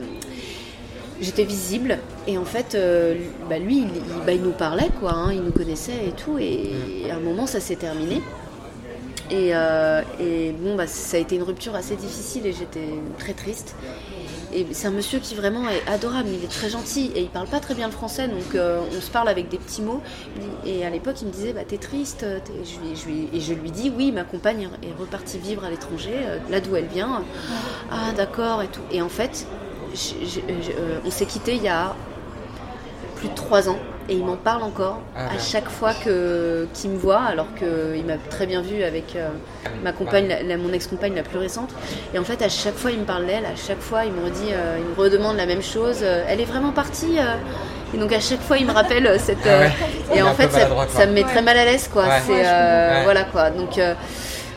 j'étais 1.20 1.44
visible 1.44 1.98
et 2.26 2.38
en 2.38 2.44
fait, 2.44 2.74
euh, 2.74 3.14
bah, 3.50 3.58
lui, 3.58 3.78
il, 3.78 3.84
il- 3.88 4.24
bah, 4.24 4.32
il 4.32 4.42
nous 4.42 4.52
parlait 4.52 4.88
quoi, 5.00 5.12
hein, 5.12 5.32
il 5.32 5.42
nous 5.42 5.50
connaissait 5.52 6.06
et 6.08 6.12
tout 6.12 6.38
et, 6.38 7.10
à 7.10 7.16
un 7.16 7.20
moment 7.20 7.46
ça 7.46 7.60
s'est 7.60 7.76
terminé. 7.76 8.22
Et, 9.34 9.50
euh, 9.52 10.02
et 10.20 10.52
bon, 10.52 10.76
bah, 10.76 10.86
ça 10.86 11.16
a 11.16 11.20
été 11.20 11.34
une 11.34 11.42
rupture 11.42 11.74
assez 11.74 11.96
difficile 11.96 12.46
et 12.46 12.52
j'étais 12.52 12.88
très 13.18 13.32
triste. 13.32 13.74
Et 14.52 14.64
c'est 14.70 14.86
un 14.86 14.92
monsieur 14.92 15.18
qui 15.18 15.34
vraiment 15.34 15.68
est 15.68 15.82
adorable, 15.88 16.28
il 16.28 16.44
est 16.44 16.50
très 16.50 16.70
gentil 16.70 17.10
et 17.16 17.22
il 17.22 17.28
parle 17.28 17.48
pas 17.48 17.58
très 17.58 17.74
bien 17.74 17.88
le 17.88 17.92
français, 17.92 18.28
donc 18.28 18.54
euh, 18.54 18.80
on 18.96 19.00
se 19.00 19.10
parle 19.10 19.28
avec 19.28 19.48
des 19.48 19.58
petits 19.58 19.82
mots. 19.82 20.00
Et 20.64 20.86
à 20.86 20.90
l'époque, 20.90 21.16
il 21.22 21.26
me 21.26 21.32
disait 21.32 21.52
bah, 21.52 21.62
T'es 21.66 21.78
triste 21.78 22.24
Et 22.24 23.40
je 23.40 23.54
lui 23.54 23.70
dis 23.72 23.92
Oui, 23.96 24.12
ma 24.12 24.22
compagne 24.22 24.68
est 24.84 25.00
repartie 25.00 25.38
vivre 25.38 25.64
à 25.64 25.70
l'étranger, 25.70 26.14
euh, 26.14 26.38
là 26.48 26.60
d'où 26.60 26.76
elle 26.76 26.86
vient. 26.86 27.24
Ah, 27.90 28.12
d'accord, 28.16 28.62
et 28.62 28.68
tout. 28.68 28.82
Et 28.92 29.02
en 29.02 29.08
fait, 29.08 29.48
on 31.04 31.10
s'est 31.10 31.26
quitté 31.26 31.56
il 31.56 31.62
y 31.62 31.68
a 31.68 31.96
plus 33.16 33.30
de 33.30 33.34
trois 33.34 33.68
ans 33.68 33.78
et 34.08 34.14
il 34.14 34.24
m'en 34.24 34.36
parle 34.36 34.62
encore 34.62 35.00
Ah, 35.16 35.26
à 35.34 35.38
chaque 35.38 35.68
fois 35.68 35.92
que 35.94 36.66
qu'il 36.74 36.90
me 36.90 36.98
voit 36.98 37.22
alors 37.22 37.46
qu'il 37.58 38.04
m'a 38.04 38.16
très 38.30 38.46
bien 38.46 38.60
vu 38.62 38.82
avec 38.82 39.16
euh, 39.16 39.28
ma 39.82 39.92
compagne, 39.92 40.28
la- 40.28 40.42
la- 40.42 40.56
mon 40.56 40.72
ex-compagne 40.72 41.14
la 41.14 41.22
plus 41.22 41.38
récente. 41.38 41.70
Et 42.12 42.18
en 42.18 42.24
fait, 42.24 42.42
à 42.42 42.48
chaque 42.48 42.74
fois, 42.76 42.90
il 42.90 42.98
me 43.00 43.04
parle 43.04 43.26
d'elle, 43.26 43.46
à 43.46 43.56
chaque 43.56 43.80
fois, 43.80 44.04
il 44.04 44.12
me 44.12 44.24
redit, 44.24 44.52
euh, 44.52 44.76
il 44.78 44.84
me 44.84 44.94
redemande 45.02 45.36
la 45.36 45.46
même 45.46 45.62
chose. 45.62 45.98
euh, 46.02 46.24
elle 46.28 46.40
est 46.40 46.44
vraiment 46.44 46.72
partie. 46.72 47.16
et 47.94 47.96
donc 47.98 48.12
à 48.12 48.20
chaque 48.20 48.40
fois, 48.40 48.58
il 48.58 48.66
me 48.66 48.72
rappelle 48.72 49.18
cette. 49.20 49.38
Ah 49.46 49.58
ouais. 49.60 49.72
et 50.18 50.22
en 50.22 50.34
fait, 50.34 50.50
ça, 50.50 51.06
me 51.06 51.12
met 51.12 51.22
Ouais. 51.24 51.30
très 51.30 51.42
mal 51.42 51.56
à 51.56 51.64
l'aise, 51.64 51.88
quoi. 51.92 52.04
Ouais. 52.04 52.20
C'est 52.26 53.02
voilà 53.04 53.24
quoi. 53.24 53.50
Donc 53.50 53.78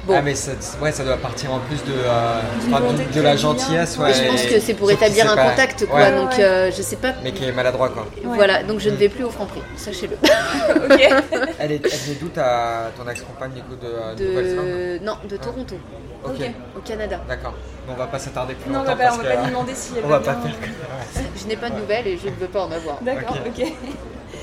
Bon. 0.07 0.13
Ah, 0.17 0.21
mais 0.21 0.35
ça, 0.35 0.51
ouais, 0.81 0.91
ça 0.93 1.03
doit 1.03 1.17
partir 1.17 1.51
en 1.53 1.59
plus 1.59 1.83
de, 1.83 1.91
euh, 1.91 2.39
enfin, 2.71 2.79
de, 2.79 3.03
de 3.11 3.13
de 3.13 3.21
la 3.21 3.35
gentillesse. 3.35 3.97
Mais 3.97 4.05
Ouais, 4.05 4.13
je 4.13 4.23
pense 4.23 4.41
que 4.43 4.59
c'est 4.61 4.73
pour 4.73 4.89
établir 4.89 5.29
un 5.29 5.35
pas- 5.35 5.49
contact, 5.49 5.85
quoi. 5.85 5.99
Ouais, 5.99 6.15
donc 6.15 6.39
euh, 6.39 6.71
je 6.75 6.81
sais 6.81 6.95
pas. 6.95 7.13
Mais 7.23 7.33
qui 7.33 7.43
est 7.43 7.51
maladroit, 7.51 7.89
quoi. 7.89 8.07
Voilà, 8.23 8.63
donc 8.63 8.79
je 8.79 8.89
ne 8.89 8.95
vais 8.95 9.09
plus 9.09 9.25
au 9.25 9.29
Franprix, 9.29 9.61
sachez-le. 9.75 10.15
ok. 10.85 11.23
Elle 11.59 11.71
est, 11.73 11.85
elle 11.85 12.11
est 12.11 12.19
d'où 12.21 12.29
ta, 12.29 12.91
ton 12.95 13.09
ex-compagne, 13.09 13.51
du 13.51 13.61
coup, 13.61 13.75
de, 13.75 14.15
de 14.15 14.27
Nouvelle-Zélande 14.29 14.65
De... 14.65 14.99
Non, 15.03 15.17
de 15.27 15.35
Toronto, 15.37 15.75
Ok, 16.23 16.31
Ok. 16.39 16.51
au 16.77 16.79
Canada. 16.87 17.19
d'accord. 17.27 17.53
Mais 17.87 17.93
on 17.93 17.97
va 17.97 18.05
pas 18.07 18.19
s'attarder 18.19 18.53
plus 18.53 18.69
Non, 18.71 18.79
on 18.79 18.83
longtemps 18.83 18.95
va 18.95 18.97
pas, 18.97 19.03
parce 19.09 19.17
on 19.19 19.23
va 19.23 19.29
pas 19.35 19.41
lui 19.41 19.49
demander 19.49 19.73
si 19.75 19.93
elle 19.97 20.05
on 20.05 20.07
va 20.07 20.19
pas 20.19 20.33
faire. 20.35 21.23
Je 21.35 21.47
n'ai 21.47 21.55
pas 21.57 21.69
de 21.69 21.75
nouvelles 21.79 22.07
et 22.07 22.17
je 22.17 22.27
ne 22.29 22.35
veux 22.35 22.47
pas 22.47 22.61
en 22.65 22.71
avoir. 22.71 22.97
D'accord, 23.01 23.37
Ok. 23.45 23.59
ok. 23.59 23.73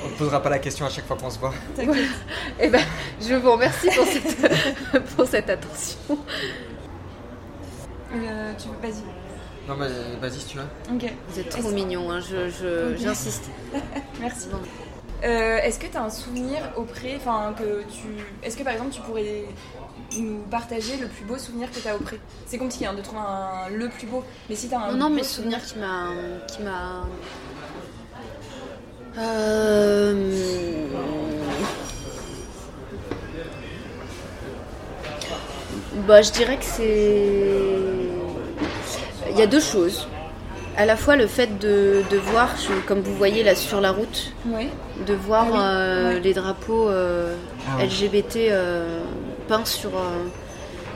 On 0.04 0.08
ne 0.08 0.14
posera 0.14 0.42
pas 0.42 0.50
la 0.50 0.58
question 0.58 0.84
à 0.87 0.90
chaque 0.90 1.06
fois 1.06 1.16
qu'on 1.16 1.30
se 1.30 1.38
voit. 1.38 1.52
T'inquiète. 1.75 2.04
Eh 2.61 2.68
ben, 2.68 2.80
je 3.20 3.34
vous 3.34 3.52
remercie 3.52 3.88
pour 3.94 4.04
cette, 4.06 5.04
pour 5.16 5.26
cette 5.26 5.50
attention. 5.50 5.99
Euh, 8.14 8.52
tu 8.58 8.68
veux, 8.68 8.75
vas-y. 8.82 9.02
Non, 9.68 9.76
mais 9.76 9.88
vas-y 10.20 10.38
si 10.40 10.46
tu 10.46 10.58
veux. 10.58 10.64
Ok, 10.94 11.11
Vous 11.28 11.40
êtes 11.40 11.49
trop 11.49 11.70
mignons, 11.70 12.11
hein, 12.11 12.20
je, 12.20 12.50
je- 12.50 12.92
Ok. 12.92 12.99
j'insiste. 13.00 13.44
merci. 14.20 14.49
Bon. 14.52 14.58
Euh, 15.25 15.56
est-ce 15.62 15.78
que 15.78 15.87
tu 15.87 15.96
as 15.96 16.02
un 16.02 16.11
souvenir 16.11 16.58
auprès, 16.76 17.14
enfin 17.16 17.54
que 17.58 17.82
tu, 17.84 18.08
est-ce 18.42 18.58
que 18.58 18.62
par 18.62 18.75
exemple 18.75 18.90
tu 18.92 19.00
pourrais 19.00 19.44
nous 20.18 20.40
partager 20.50 20.99
le 20.99 21.06
plus 21.08 21.25
beau 21.25 21.38
souvenir 21.38 21.70
que 21.70 21.78
tu 21.78 21.88
as 21.88 21.96
auprès? 21.96 22.18
C'est 22.46 22.58
compliqué 22.58 22.84
hein, 22.84 22.92
de 22.92 23.00
trouver 23.00 23.23
un, 23.26 23.70
le 23.75 23.88
plus 23.88 24.06
beau, 24.06 24.23
mais 24.50 24.54
si 24.54 24.68
tu 24.68 24.75
as 24.75 24.80
un 24.80 24.92
Non, 24.92 25.08
non, 25.08 25.11
mais 25.11 25.23
souvenir 25.23 25.64
qui 25.64 25.78
m'a. 25.78 26.08
qui 26.46 26.62
m'a. 26.62 27.06
Euh, 29.16 30.14
Bah, 36.06 36.23
je 36.23 36.30
dirais 36.33 36.56
que 36.56 36.64
c'est. 36.64 37.30
Il 39.30 39.38
y 39.38 39.42
a 39.42 39.47
deux 39.47 39.61
choses. 39.61 40.09
À 40.76 40.85
la 40.87 40.97
fois 40.97 41.14
le 41.14 41.28
fait 41.28 41.59
de, 41.61 42.02
de 42.11 42.16
voir, 42.18 42.50
comme 42.87 43.00
vous 43.00 43.14
voyez 43.14 43.44
là 43.44 43.54
sur 43.54 43.80
la 43.80 43.92
route, 43.92 44.33
de 45.06 45.14
voir 45.14 45.47
Ah 45.50 45.54
oui, 45.54 45.59
euh, 45.62 46.18
les 46.21 46.35
drapeaux 46.35 46.88
euh, 46.88 47.37
Ah. 47.68 47.85
LGBT 47.85 48.37
euh, 48.50 49.00
peints 49.47 49.64
sur. 49.64 49.90
euh, 49.90 50.25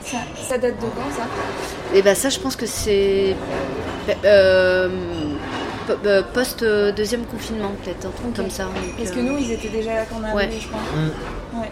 Ça, 0.03 0.17
ça 0.35 0.57
date 0.57 0.75
de 0.75 0.81
quand 0.81 1.15
ça? 1.15 1.23
Et 1.95 2.01
ben 2.01 2.13
ça, 2.13 2.29
je 2.29 2.39
pense 2.39 2.57
que 2.57 2.65
c'est 2.65 3.35
euh, 4.25 4.89
euh, 6.05 6.23
post 6.33 6.63
euh, 6.63 6.91
deuxième 6.91 7.25
confinement 7.25 7.71
peut-être 7.83 8.05
un 8.05 8.11
truc 8.11 8.35
comme 8.35 8.49
ça. 8.49 8.67
Parce 8.97 9.11
euh, 9.11 9.13
que 9.15 9.19
nous, 9.19 9.37
ils 9.37 9.51
étaient 9.51 9.69
déjà 9.69 9.93
là 9.93 10.05
quand 10.09 10.17
on 10.21 10.27
est 10.27 10.33
Ouais. 10.33 10.43
arrivé, 10.43 10.59
je 10.61 10.67
crois. 10.67 10.79
Mm. 10.81 11.59
Ouais. 11.61 11.71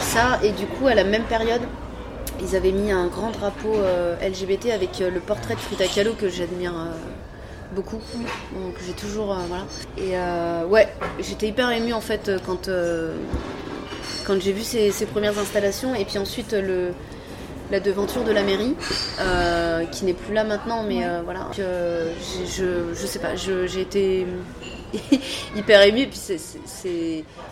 ça 0.00 0.38
et 0.42 0.50
du 0.52 0.66
coup 0.66 0.86
à 0.86 0.94
la 0.94 1.04
même 1.04 1.24
période, 1.24 1.62
ils 2.40 2.54
avaient 2.56 2.72
mis 2.72 2.92
un 2.92 3.06
grand 3.06 3.30
drapeau 3.30 3.74
euh, 3.76 4.14
LGBT 4.26 4.70
avec 4.70 5.00
euh, 5.00 5.10
le 5.10 5.20
portrait 5.20 5.54
de 5.54 5.60
Frida 5.60 5.86
Kahlo 5.86 6.12
que 6.12 6.28
j'admire 6.28 6.72
euh, 6.76 6.92
beaucoup, 7.74 7.96
donc 8.54 8.74
j'ai 8.86 8.92
toujours 8.92 9.32
euh, 9.32 9.40
voilà. 9.48 9.64
Et 9.96 10.16
euh, 10.16 10.64
ouais, 10.66 10.88
j'étais 11.20 11.48
hyper 11.48 11.70
émue 11.70 11.92
en 11.94 12.00
fait 12.00 12.28
euh, 12.28 12.38
quand 12.44 12.68
euh, 12.68 13.16
quand 14.26 14.40
j'ai 14.40 14.52
vu 14.52 14.62
ces, 14.62 14.90
ces 14.90 15.06
premières 15.06 15.38
installations 15.38 15.94
et 15.94 16.04
puis 16.04 16.18
ensuite 16.18 16.52
euh, 16.52 16.60
le 16.62 16.92
la 17.70 17.80
devanture 17.80 18.24
de 18.24 18.32
la 18.32 18.42
mairie, 18.42 18.74
euh, 19.20 19.84
qui 19.86 20.04
n'est 20.04 20.14
plus 20.14 20.34
là 20.34 20.44
maintenant, 20.44 20.82
mais 20.82 21.04
euh, 21.04 21.22
voilà. 21.22 21.48
Que, 21.54 22.08
j'ai- 22.20 22.46
je, 22.46 22.94
je 22.94 23.06
sais 23.06 23.18
pas, 23.18 23.36
je- 23.36 23.66
j'ai 23.66 23.82
été 23.82 24.26
hyper 25.56 25.82
émue, 25.82 26.00
et 26.02 26.06
puis 26.06 26.18
c'est, 26.18 26.38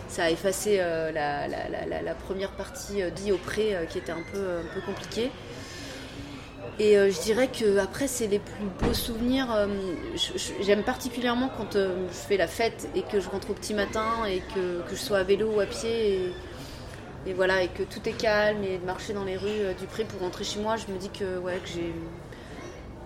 ça 0.07 0.23
a 0.23 0.29
effacé 0.31 0.77
euh, 0.79 1.11
la, 1.11 1.47
la- 1.47 2.01
la- 2.01 2.13
première 2.15 2.51
partie 2.51 3.01
euh, 3.03 3.09
dit 3.09 3.31
au 3.31 3.37
pré, 3.37 3.75
euh, 3.75 3.85
qui 3.85 3.97
était 3.99 4.11
un 4.11 4.23
peu, 4.31 4.39
un 4.39 4.73
peu 4.73 4.81
compliquée. 4.85 5.29
Et 6.79 6.97
euh, 6.97 7.09
je 7.09 7.19
dirais 7.21 7.47
que 7.47 7.77
après 7.79 8.07
c'est 8.07 8.27
les 8.27 8.37
plus 8.39 8.65
beaux 8.81 8.93
souvenirs. 8.93 9.47
euh, 9.55 9.67
je- 10.15 10.37
je- 10.37 10.63
j'aime 10.63 10.83
particulièrement 10.83 11.49
quand 11.57 11.75
euh, 11.75 12.07
je 12.09 12.17
fais 12.27 12.37
la 12.37 12.47
fête 12.47 12.87
et 12.95 13.01
que 13.01 13.19
je 13.19 13.29
rentre 13.29 13.49
au 13.49 13.53
petit 13.53 13.73
matin 13.73 14.05
et 14.29 14.41
que, 14.53 14.81
que 14.87 14.95
je 14.95 15.01
sois 15.01 15.19
à 15.19 15.23
vélo 15.23 15.53
ou 15.55 15.59
à 15.59 15.65
pied. 15.65 16.31
Et 17.25 17.33
voilà, 17.33 17.63
et 17.63 17.67
que 17.67 17.83
tout 17.83 18.07
est 18.07 18.13
calme 18.13 18.63
et 18.63 18.77
de 18.77 18.85
marcher 18.85 19.13
dans 19.13 19.25
les 19.25 19.37
rues 19.37 19.49
euh, 19.49 19.73
du 19.73 19.85
Pré 19.85 20.03
pour 20.05 20.21
rentrer 20.21 20.43
chez 20.43 20.59
moi, 20.59 20.75
je 20.77 20.91
me 20.91 20.97
dis 20.97 21.09
que 21.09 21.37
ouais, 21.37 21.57
que 21.57 21.67
j'ai. 21.67 21.93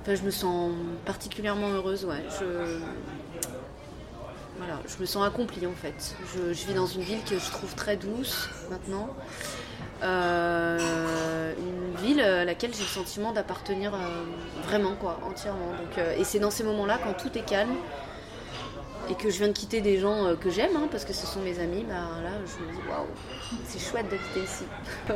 Enfin, 0.01 0.15
je 0.15 0.23
me 0.23 0.31
sens 0.31 0.73
particulièrement 1.05 1.69
heureuse, 1.69 2.05
ouais. 2.05 2.23
Je. 2.39 2.79
Voilà, 4.57 4.79
je 4.87 5.01
me 5.01 5.05
sens 5.07 5.25
accomplie 5.25 5.65
en 5.65 5.73
fait. 5.73 6.15
Je, 6.35 6.51
vis 6.51 6.73
dans 6.75 6.85
une 6.85 7.01
ville 7.01 7.23
que 7.23 7.39
je 7.39 7.49
trouve 7.49 7.73
très 7.73 7.95
douce 7.95 8.47
maintenant. 8.69 9.09
Euh, 10.03 11.53
une 11.57 11.95
ville 12.05 12.21
à 12.21 12.45
laquelle 12.45 12.73
j'ai 12.73 12.81
le 12.81 12.87
sentiment 12.87 13.31
d'appartenir 13.31 13.95
euh, 13.95 13.97
vraiment, 14.63 14.93
quoi, 14.93 15.19
entièrement. 15.27 15.71
Donc, 15.71 16.03
et 16.19 16.23
c'est 16.23 16.39
dans 16.39 16.51
ces 16.51 16.63
moments-là, 16.63 16.99
quand 17.03 17.13
tout 17.13 17.35
est 17.35 17.45
calme, 17.45 17.75
et 19.09 19.15
que 19.15 19.29
je 19.29 19.37
viens 19.39 19.47
de 19.47 19.53
quitter 19.53 19.81
des 19.81 19.99
gens 19.99 20.25
euh, 20.25 20.35
que 20.35 20.49
j'aime, 20.49 20.75
hein, 20.75 20.87
parce 20.91 21.05
que 21.05 21.13
ce 21.13 21.25
sont 21.27 21.39
mes 21.41 21.59
amis, 21.59 21.85
bah 21.87 21.95
là, 22.23 22.29
je 22.45 22.63
me 22.63 22.71
dis 22.71 22.87
waouh, 22.89 23.05
c'est 23.67 23.79
chouette 23.79 24.05
d'habiter 24.09 24.41
ici. 24.41 24.63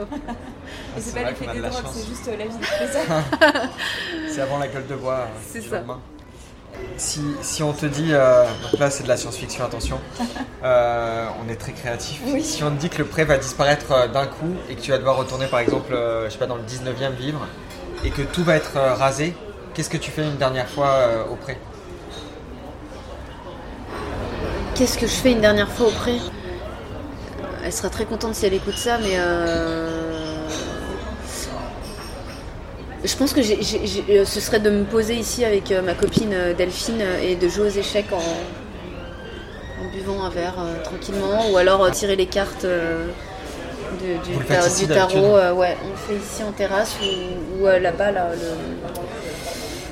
Et 0.98 1.01
c'est 1.01 1.13
pas 1.13 1.30
l'effet 1.30 1.48
des 1.54 1.62
drogues, 1.62 1.84
c'est 1.94 2.08
juste 2.08 2.27
euh, 2.27 2.38
la 2.38 2.46
vie. 2.46 2.56
C'est 4.30 4.42
avant 4.42 4.58
la 4.58 4.68
gueule 4.68 4.88
de 4.88 4.96
bois. 4.96 5.13
euh, 5.22 5.25
C'est 5.48 5.62
ça. 5.62 5.82
Si, 6.98 7.22
si 7.42 7.63
on 7.63 7.72
te 7.72 7.86
dit, 7.86 8.10
euh, 8.12 8.44
donc 8.70 8.80
là 8.82 8.89
c'est 8.89 9.04
de 9.04 9.08
la 9.08 9.15
science-fiction, 9.15 9.63
attention, 9.63 9.98
euh, 10.63 11.25
on 11.46 11.50
est 11.50 11.56
très 11.56 11.72
créatif. 11.72 12.22
Oui. 12.25 12.44
Si 12.44 12.63
on 12.65 12.72
te 12.72 12.75
dit 12.80 12.89
que 12.89 12.98
le 12.98 13.06
pré 13.06 13.24
va 13.24 13.38
disparaître 13.38 14.10
d'un 14.12 14.25
coup 14.27 14.54
et 14.70 14.75
que 14.75 14.82
tu 14.82 14.92
vas 14.92 14.98
devoir 14.98 15.15
retourner 15.15 15.48
par 15.48 15.62
exemple, 15.62 15.94
euh, 15.94 16.25
je 16.25 16.32
sais 16.34 16.38
pas, 16.38 16.48
dans 16.48 16.58
le 16.58 16.63
19e 16.63 17.13
vivre 17.13 17.48
et 18.04 18.10
que 18.12 18.22
tout 18.24 18.44
va 18.44 18.56
être 18.58 18.75
euh, 18.75 18.94
rasé, 18.94 19.34
qu'est-ce 19.74 19.89
que 19.89 19.96
tu 19.98 20.12
fais 20.12 20.24
une 20.24 20.36
dernière 20.36 20.68
fois 20.68 20.88
euh, 20.89 21.24
au 21.32 21.36
pré 21.38 21.58
Qu'est-ce 24.75 24.98
que 24.98 25.08
je 25.08 25.12
fais 25.13 25.32
une 25.32 25.41
dernière 25.41 25.70
fois 25.70 25.88
au 25.88 25.91
pré 25.91 26.15
Elle 27.63 27.72
sera 27.72 27.89
très 27.89 28.05
contente 28.05 28.36
si 28.36 28.46
elle 28.46 28.53
écoute 28.53 28.77
ça, 28.77 28.98
mais 28.98 29.15
euh, 29.17 30.48
je 33.03 33.15
pense 33.15 33.34
que 33.34 33.39
euh, 33.39 34.25
ce 34.25 34.39
serait 34.39 34.60
de 34.60 34.70
me 34.70 34.84
poser 34.84 35.15
ici 35.15 35.46
avec 35.46 35.72
euh, 35.72 35.82
ma 35.82 35.94
copine 35.94 36.36
Delphine 36.58 37.01
et 37.24 37.36
de 37.36 37.48
jouer 37.48 37.67
aux 37.67 37.79
échecs 37.79 38.12
en, 38.12 38.17
en 39.86 39.89
buvant 39.94 40.24
un 40.25 40.29
verre 40.29 40.55
euh, 40.60 40.84
tranquillement, 40.84 41.50
ou 41.51 41.58
alors 41.58 41.84
euh, 41.84 41.91
tirer 41.91 42.15
les 42.17 42.25
cartes 42.27 42.65
de- 42.65 43.05
du, 44.25 44.34
ici, 44.67 44.88
tarot. 44.88 45.38
euh, 45.38 45.53
ouais, 45.53 45.77
on 45.86 45.89
le 45.91 45.96
fait 45.96 46.22
ici 46.22 46.44
en 46.44 46.51
terrasse 46.51 46.96
ou, 47.01 47.63
ou, 47.63 47.67
euh, 47.67 47.79
là-bas 47.79 48.12
là, 48.12 48.27
le 48.34 48.91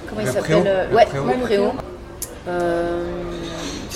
comment 0.09 0.21
il 0.21 0.27
Le 0.27 0.33
s'appelle 0.33 0.57
Le 0.57 0.61
préau 0.61 0.95
Ouais, 0.97 1.05
le 1.37 1.41
préau. 1.41 1.69
préau. 1.69 1.71
Euh, 2.49 3.03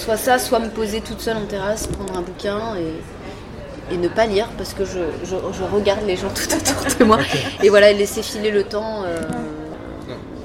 soit 0.07 0.15
ça, 0.17 0.39
soit 0.39 0.59
me 0.59 0.69
poser 0.69 1.01
toute 1.01 1.19
seule 1.19 1.35
en 1.35 1.45
terrasse, 1.45 1.85
prendre 1.87 2.17
un 2.17 2.21
bouquin 2.21 2.75
et, 2.77 3.93
et 3.93 3.97
ne 3.97 4.07
pas 4.07 4.25
lire 4.25 4.47
parce 4.57 4.73
que 4.73 4.85
je, 4.85 4.99
je- 5.25 5.35
je 5.57 5.63
regarde 5.75 6.05
les 6.07 6.15
gens 6.15 6.29
tout 6.33 6.47
autour 6.55 6.97
de 6.97 7.03
moi. 7.03 7.19
Et 7.61 7.67
voilà, 7.67 7.91
et 7.91 7.93
laisser 7.93 8.21
filer 8.23 8.51
le 8.51 8.63
temps 8.63 9.03
euh, 9.03 9.19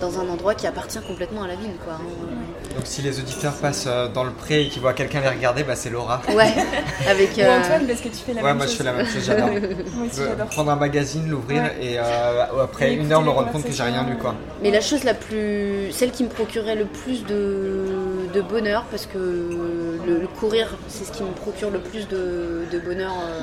dans 0.01 0.19
un 0.19 0.29
endroit 0.29 0.57
qui 0.57 0.67
appartient 0.67 0.99
complètement 1.07 1.45
à 1.45 1.47
la 1.47 1.55
ville. 1.55 1.77
Quoi. 1.85 1.93
hein. 1.95 2.75
Donc 2.75 2.87
si 2.87 3.03
les 3.03 3.21
auditeurs 3.21 3.53
passent 3.53 3.85
euh, 3.87 4.09
dans 4.09 4.25
le 4.25 4.33
pré 4.33 4.63
et 4.63 4.69
qu'ils 4.69 4.83
voient 4.83 4.95
quelqu'un 4.95 5.21
les 5.21 5.29
regarder, 5.29 5.63
bah, 5.63 5.77
c'est 5.77 5.91
Laura. 5.91 6.21
Ouais, 6.35 6.53
avec. 7.09 7.37
Ou 7.37 7.41
euh, 7.43 7.61
Antoine, 7.61 7.87
parce 7.87 8.01
que 8.01 8.09
tu 8.09 8.17
fais 8.17 8.33
la 8.33 8.41
Ouais, 8.43 8.49
même 8.49 8.57
moi 8.57 8.67
je 8.67 8.71
chose. 8.71 8.79
fais 8.79 8.85
la 8.85 8.93
même 8.95 9.07
chose, 9.07 9.25
j'adore. 9.25 10.47
Prendre 10.51 10.71
un 10.73 10.77
magazine, 10.77 11.29
l'ouvrir 11.29 11.63
Ouais. 11.63 11.77
et 11.81 11.99
euh, 12.01 12.65
après 12.65 12.93
Et 12.93 12.95
une 12.95 13.13
heure 13.13 13.23
me 13.23 13.31
rendre 13.31 13.53
compte 13.53 13.63
que 13.65 13.71
j'ai 13.73 13.83
rien 13.85 14.05
lu 14.05 14.17
quoi. 14.17 14.35
Mais 14.61 14.73
la 14.73 14.81
chose 14.81 15.05
la 15.05 15.15
plus. 15.15 15.93
celle 15.93 16.11
qui 16.11 16.25
me 16.25 16.31
procurait 16.31 16.75
le 16.75 16.87
plus 16.87 17.25
de, 17.27 17.85
de 18.33 18.41
bonheur, 18.41 18.85
parce 18.91 19.07
que 19.07 19.19
le, 19.19 20.21
le 20.21 20.27
courir, 20.27 20.69
c'est 20.89 21.05
ce 21.05 21.13
qui 21.13 21.23
me 21.23 21.33
procure 21.33 21.71
le 21.71 21.81
plus 21.81 22.09
de, 22.09 22.63
de 22.71 22.79
bonheur. 22.79 23.13
euh, 23.13 23.41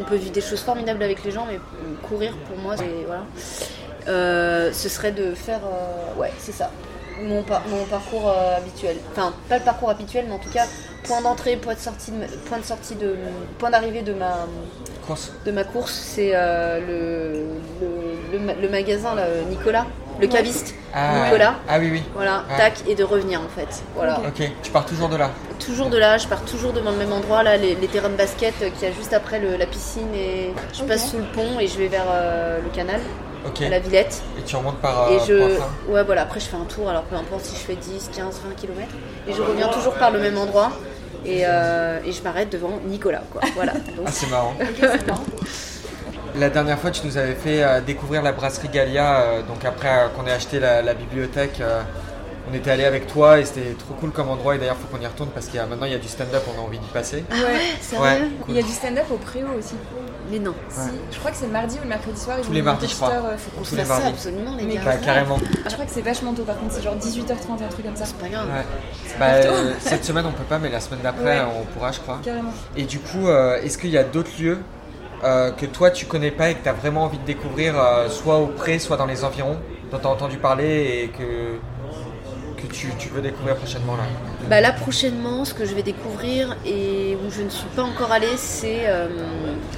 on 0.00 0.04
peut 0.04 0.16
vivre 0.16 0.32
des 0.32 0.40
choses 0.40 0.60
formidables 0.62 1.02
avec 1.02 1.24
les 1.24 1.30
gens, 1.30 1.46
mais 1.50 1.58
courir 2.08 2.34
pour 2.48 2.56
moi, 2.58 2.74
c'est. 2.76 3.04
Voilà. 3.06 3.24
Euh, 4.08 4.72
ce 4.72 4.88
serait 4.88 5.12
de 5.12 5.34
faire. 5.34 5.60
euh, 5.64 6.20
ouais, 6.20 6.32
c'est 6.38 6.52
ça. 6.52 6.70
Mon, 7.22 7.42
par- 7.42 7.62
mon 7.68 7.84
parcours 7.84 8.28
euh, 8.30 8.56
habituel. 8.56 8.96
Enfin, 9.12 9.34
pas 9.48 9.58
le 9.58 9.64
parcours 9.64 9.90
habituel, 9.90 10.24
mais 10.26 10.34
en 10.34 10.38
tout 10.38 10.48
cas, 10.50 10.64
point 11.04 11.20
d'entrée, 11.20 11.56
point 11.56 11.74
de 11.74 11.78
sortie, 11.80 12.12
de, 12.12 12.26
point 12.48 12.58
de 12.58 12.64
sortie 12.64 12.94
de. 12.94 13.14
point 13.58 13.68
d'arrivée 13.70 14.00
de 14.02 14.14
ma 14.14 14.46
Course. 15.06 15.32
de 15.44 15.50
ma 15.52 15.64
course, 15.64 15.92
c'est 15.92 16.30
euh, 16.34 16.80
le, 17.80 17.86
le, 17.86 18.38
le 18.38 18.38
ma- 18.38 18.54
le 18.54 18.68
magasin 18.70 19.14
là, 19.14 19.24
Nicolas, 19.50 19.86
le 20.18 20.26
caviste. 20.28 20.74
Ah, 20.94 21.24
Nicolas. 21.24 21.54
Ah 21.68 21.78
oui, 21.78 21.88
oui. 21.92 22.02
Voilà, 22.14 22.44
Ouais. 22.50 22.56
tac, 22.56 22.82
et 22.88 22.94
de 22.94 23.04
revenir 23.04 23.40
en 23.40 23.48
fait. 23.48 23.82
Voilà. 23.94 24.18
Ok. 24.20 24.40
Ok, 24.40 24.50
tu 24.62 24.70
pars 24.70 24.84
toujours 24.86 25.08
de 25.08 25.16
là. 25.16 25.30
Toujours 25.64 25.88
de 25.90 25.98
là, 25.98 26.18
je 26.18 26.26
pars 26.26 26.42
toujours 26.44 26.72
devant 26.72 26.90
le 26.90 26.96
même 26.96 27.12
endroit, 27.12 27.42
là, 27.42 27.56
les, 27.56 27.74
les 27.74 27.86
terrains 27.86 28.08
de 28.08 28.16
basket 28.16 28.54
euh, 28.62 28.70
qu'il 28.70 28.88
y 28.88 28.90
a 28.90 28.94
juste 28.94 29.12
après 29.12 29.38
le- 29.38 29.56
la 29.56 29.66
piscine, 29.66 30.12
et 30.14 30.52
je 30.72 30.82
passe 30.84 31.10
sous 31.10 31.18
le 31.18 31.24
pont 31.24 31.58
et 31.60 31.66
je 31.68 31.78
vais 31.78 31.88
vers 31.88 32.06
euh, 32.10 32.60
le 32.62 32.68
canal, 32.70 33.00
à 33.64 33.68
la 33.68 33.78
Villette. 33.78 34.22
Et 34.38 34.42
tu 34.42 34.56
remontes 34.56 34.78
par 34.78 35.08
euh, 35.08 35.16
et 35.16 35.18
je. 35.26 35.56
fin. 35.58 35.68
Ouais, 35.88 36.02
voilà, 36.02 36.22
après 36.22 36.40
je 36.40 36.46
fais 36.46 36.56
un 36.56 36.64
tour, 36.64 36.88
alors 36.88 37.02
peu 37.04 37.16
importe 37.16 37.44
si 37.44 37.54
je 37.56 37.60
fais 37.60 37.76
10, 37.76 38.10
15, 38.14 38.40
20 38.44 38.54
km. 38.56 38.88
Et 39.28 39.32
je 39.32 39.42
reviens 39.42 39.68
toujours 39.68 39.94
par 39.94 40.10
le 40.10 40.18
même 40.18 40.38
endroit. 40.38 40.70
Et, 41.26 41.42
euh, 41.44 41.98
et 42.06 42.12
je 42.12 42.22
m'arrête 42.22 42.50
devant 42.50 42.80
Nicolas, 42.86 43.20
quoi. 43.30 43.42
Voilà. 43.54 43.72
Donc, 43.74 43.82
Ah, 44.06 44.10
c'est 44.10 44.30
marrant. 44.30 44.54
C'est 46.34 46.40
la 46.40 46.50
dernière 46.50 46.78
fois, 46.78 46.90
tu 46.90 47.06
nous 47.06 47.16
avais 47.16 47.34
fait 47.34 47.62
euh, 47.62 47.80
découvrir 47.80 48.22
la 48.22 48.32
brasserie 48.32 48.68
Galia. 48.68 49.20
euh, 49.20 49.42
donc 49.42 49.64
après 49.64 49.88
euh, 49.88 50.08
qu'on 50.08 50.26
ait 50.26 50.32
acheté 50.32 50.60
la, 50.60 50.82
la 50.82 50.94
bibliothèque, 50.94 51.60
euh, 51.60 51.80
on 52.50 52.54
était 52.54 52.70
allé 52.70 52.84
avec 52.84 53.06
toi 53.06 53.38
et 53.38 53.44
c'était 53.44 53.74
trop 53.78 53.94
cool 53.94 54.10
comme 54.10 54.28
endroit. 54.28 54.54
Et 54.54 54.58
d'ailleurs, 54.58 54.76
faut 54.76 54.86
qu'on 54.94 55.02
y 55.02 55.06
retourne 55.06 55.28
parce 55.30 55.46
qu'il 55.46 55.56
y 55.56 55.58
a 55.58 55.66
maintenant 55.66 55.86
il 55.86 55.92
y 55.92 55.94
a 55.94 55.98
du 55.98 56.08
stand-up. 56.08 56.42
On 56.56 56.60
a 56.60 56.64
envie 56.64 56.78
d'y 56.78 56.88
passer. 56.88 57.24
Ah 57.30 57.34
ouais, 57.34 57.60
sérieux 57.80 58.02
Ouais. 58.02 58.28
Il 58.48 58.54
y 58.56 58.58
a 58.58 58.62
du 58.62 58.72
stand-up 58.72 59.04
au 59.12 59.16
Préau 59.16 59.48
aussi. 59.58 59.74
Mais 60.30 60.38
non. 60.38 60.54
Si, 60.68 60.78
je 61.12 61.18
crois 61.18 61.32
que 61.32 61.36
c'est 61.36 61.46
le 61.46 61.52
mardi 61.52 61.76
ou 61.78 61.82
le 61.82 61.88
mercredi 61.88 62.20
soir. 62.20 62.36
ils 62.38 62.46
Tous 62.46 62.52
les 62.52 62.62
mardis, 62.62 62.86
je 62.88 62.94
crois. 62.94 63.10
faut 63.36 63.50
qu'on 63.58 63.64
fasse 63.64 63.78
ça 63.86 63.94
mardis. 63.94 64.08
absolument, 64.08 64.54
les 64.56 64.74
gars. 64.74 64.80
Bah, 64.84 64.96
carrément. 64.96 65.38
Je 65.66 65.72
crois 65.72 65.84
que 65.84 65.90
c'est 65.92 66.00
vachement 66.02 66.32
tôt 66.32 66.42
par 66.44 66.56
contre, 66.58 66.74
c'est 66.74 66.82
genre 66.82 66.94
18h30, 66.96 67.64
un 67.64 67.68
truc 67.68 67.84
comme 67.86 67.96
ça. 67.96 68.04
C'est 68.06 68.16
pas 68.18 68.28
grave. 68.28 68.46
Ouais. 68.46 68.64
Bah, 69.18 69.26
euh, 69.32 69.72
cette 69.80 70.04
semaine, 70.04 70.24
on 70.26 70.32
peut 70.32 70.44
pas, 70.44 70.58
mais 70.58 70.68
la 70.70 70.78
semaine 70.80 71.00
d'après, 71.02 71.40
Ouais. 71.40 71.46
on 71.60 71.64
pourra, 71.66 71.90
je 71.92 71.98
crois. 72.00 72.20
Carrément. 72.24 72.52
Et 72.76 72.84
du 72.84 73.00
coup, 73.00 73.26
euh, 73.28 73.60
est-ce 73.62 73.76
qu'il 73.78 73.90
y 73.90 73.98
a 73.98 74.04
d'autres 74.04 74.30
lieux 74.40 74.58
euh, 75.24 75.50
que 75.52 75.66
toi 75.66 75.90
tu 75.90 76.06
connais 76.06 76.30
pas 76.30 76.50
et 76.50 76.54
que 76.54 76.62
tu 76.62 76.68
as 76.68 76.72
vraiment 76.72 77.04
envie 77.04 77.18
de 77.18 77.24
découvrir, 77.24 77.74
euh, 77.80 78.08
soit 78.08 78.38
au 78.38 78.46
pré, 78.46 78.78
soit 78.78 78.96
dans 78.96 79.06
les 79.06 79.24
environs, 79.24 79.58
dont 79.90 79.98
tu 79.98 80.06
as 80.06 80.10
entendu 80.10 80.36
parler 80.38 81.04
et 81.04 81.08
que, 81.08 82.62
que 82.62 82.72
tu, 82.72 82.88
tu 82.98 83.08
veux 83.08 83.20
découvrir 83.22 83.56
prochainement 83.56 83.96
là 83.96 84.04
Bah 84.48 84.60
là 84.60 84.72
prochainement, 84.72 85.44
ce 85.44 85.54
que 85.54 85.64
je 85.64 85.74
vais 85.74 85.82
découvrir 85.82 86.56
et 86.64 87.16
où 87.24 87.30
je 87.30 87.42
ne 87.42 87.48
suis 87.50 87.68
pas 87.76 87.82
encore 87.82 88.12
allée, 88.12 88.36
c'est 88.36 88.82
euh, 88.86 89.08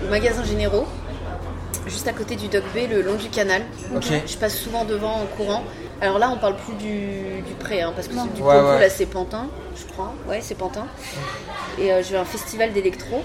au 0.06 0.10
magasin 0.10 0.44
Généraux, 0.44 0.86
juste 1.86 2.06
à 2.08 2.12
côté 2.12 2.36
du 2.36 2.48
Dock 2.48 2.64
Bay, 2.74 2.86
le 2.86 3.02
long 3.02 3.14
du 3.14 3.28
canal. 3.28 3.62
Ok. 3.94 4.06
Je 4.26 4.36
passe 4.36 4.56
souvent 4.56 4.84
devant 4.84 5.12
en 5.22 5.26
courant. 5.36 5.62
Alors 6.00 6.18
là, 6.18 6.30
on 6.34 6.36
parle 6.38 6.56
plus 6.56 6.74
du, 6.74 7.42
du 7.46 7.54
pré, 7.60 7.80
hein, 7.80 7.92
parce 7.94 8.08
que 8.08 8.14
c'est 8.14 8.34
du 8.34 8.42
Ouais, 8.42 8.60
ouais. 8.60 8.80
là 8.80 8.90
c'est 8.90 9.06
Pantin, 9.06 9.46
je 9.76 9.84
crois. 9.92 10.12
Ouais, 10.28 10.40
c'est 10.42 10.56
Pantin. 10.56 10.86
Et 11.78 11.92
euh, 11.92 12.02
je 12.02 12.10
vais 12.10 12.16
à 12.18 12.22
un 12.22 12.24
festival 12.24 12.72
d'électro. 12.72 13.22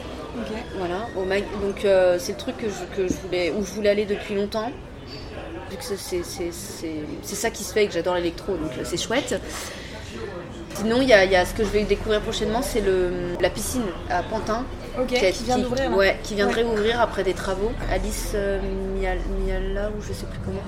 Voilà, 0.77 1.07
au 1.15 1.23
mag- 1.25 1.43
donc 1.61 1.83
euh, 1.85 2.17
c'est 2.19 2.33
le 2.33 2.37
truc 2.37 2.57
que 2.57 2.67
je, 2.67 2.95
que 2.95 3.07
je 3.07 3.13
voulais, 3.25 3.51
où 3.51 3.65
je 3.65 3.71
voulais 3.71 3.89
aller 3.89 4.05
depuis 4.05 4.35
longtemps. 4.35 4.71
Vu 5.69 5.77
que 5.77 5.83
c'est- 5.83 6.23
ça 7.35 7.49
qui 7.49 7.63
se 7.63 7.73
fait 7.73 7.83
et 7.83 7.87
que 7.87 7.93
j'adore 7.93 8.15
l'électro, 8.15 8.53
donc 8.55 8.71
euh, 8.77 8.81
c'est 8.83 8.97
chouette. 8.97 9.39
Sinon, 10.75 11.01
il 11.01 11.07
y, 11.09 11.13
a- 11.13 11.25
il 11.25 11.31
y 11.31 11.35
a 11.35 11.43
ce 11.43 11.53
que 11.55 11.63
je 11.63 11.69
vais 11.69 11.83
découvrir 11.83 12.21
prochainement, 12.21 12.61
c'est 12.61 12.83
la 13.41 13.49
piscine 13.49 13.81
à 14.09 14.21
Pantin. 14.23 14.63
Qui, 15.07 15.15
a- 15.17 15.31
qui 15.31 15.43
vient 15.43 15.59
d'ouvrir. 15.59 15.91
là. 15.91 15.95
ouais, 15.95 16.17
qui 16.23 16.33
viendrait 16.33 16.63
Ouais. 16.63 16.71
ouvrir 16.71 16.99
après 17.01 17.23
des 17.23 17.33
travaux. 17.35 17.71
Alice 17.91 18.31
euh, 18.33 18.59
Mial- 18.99 19.19
Miala 19.45 19.89
ou 19.89 20.01
je 20.01 20.11
sais 20.11 20.25
plus 20.25 20.39
comment. 20.43 20.61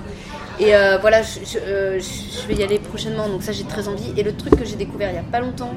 Et 0.60 0.72
euh, 0.76 0.98
voilà, 0.98 1.22
je, 1.22 1.40
je- 1.44 1.58
euh, 1.58 1.98
je 2.00 2.46
vais 2.46 2.54
y 2.54 2.62
aller 2.62 2.78
prochainement, 2.78 3.28
donc 3.28 3.42
ça 3.42 3.50
j'ai 3.50 3.64
très 3.64 3.88
envie. 3.88 4.12
Et 4.16 4.22
le 4.22 4.32
truc 4.36 4.56
que 4.56 4.64
j'ai 4.64 4.76
découvert 4.76 5.10
il 5.10 5.16
y 5.16 5.18
a 5.18 5.22
pas 5.24 5.40
longtemps, 5.40 5.72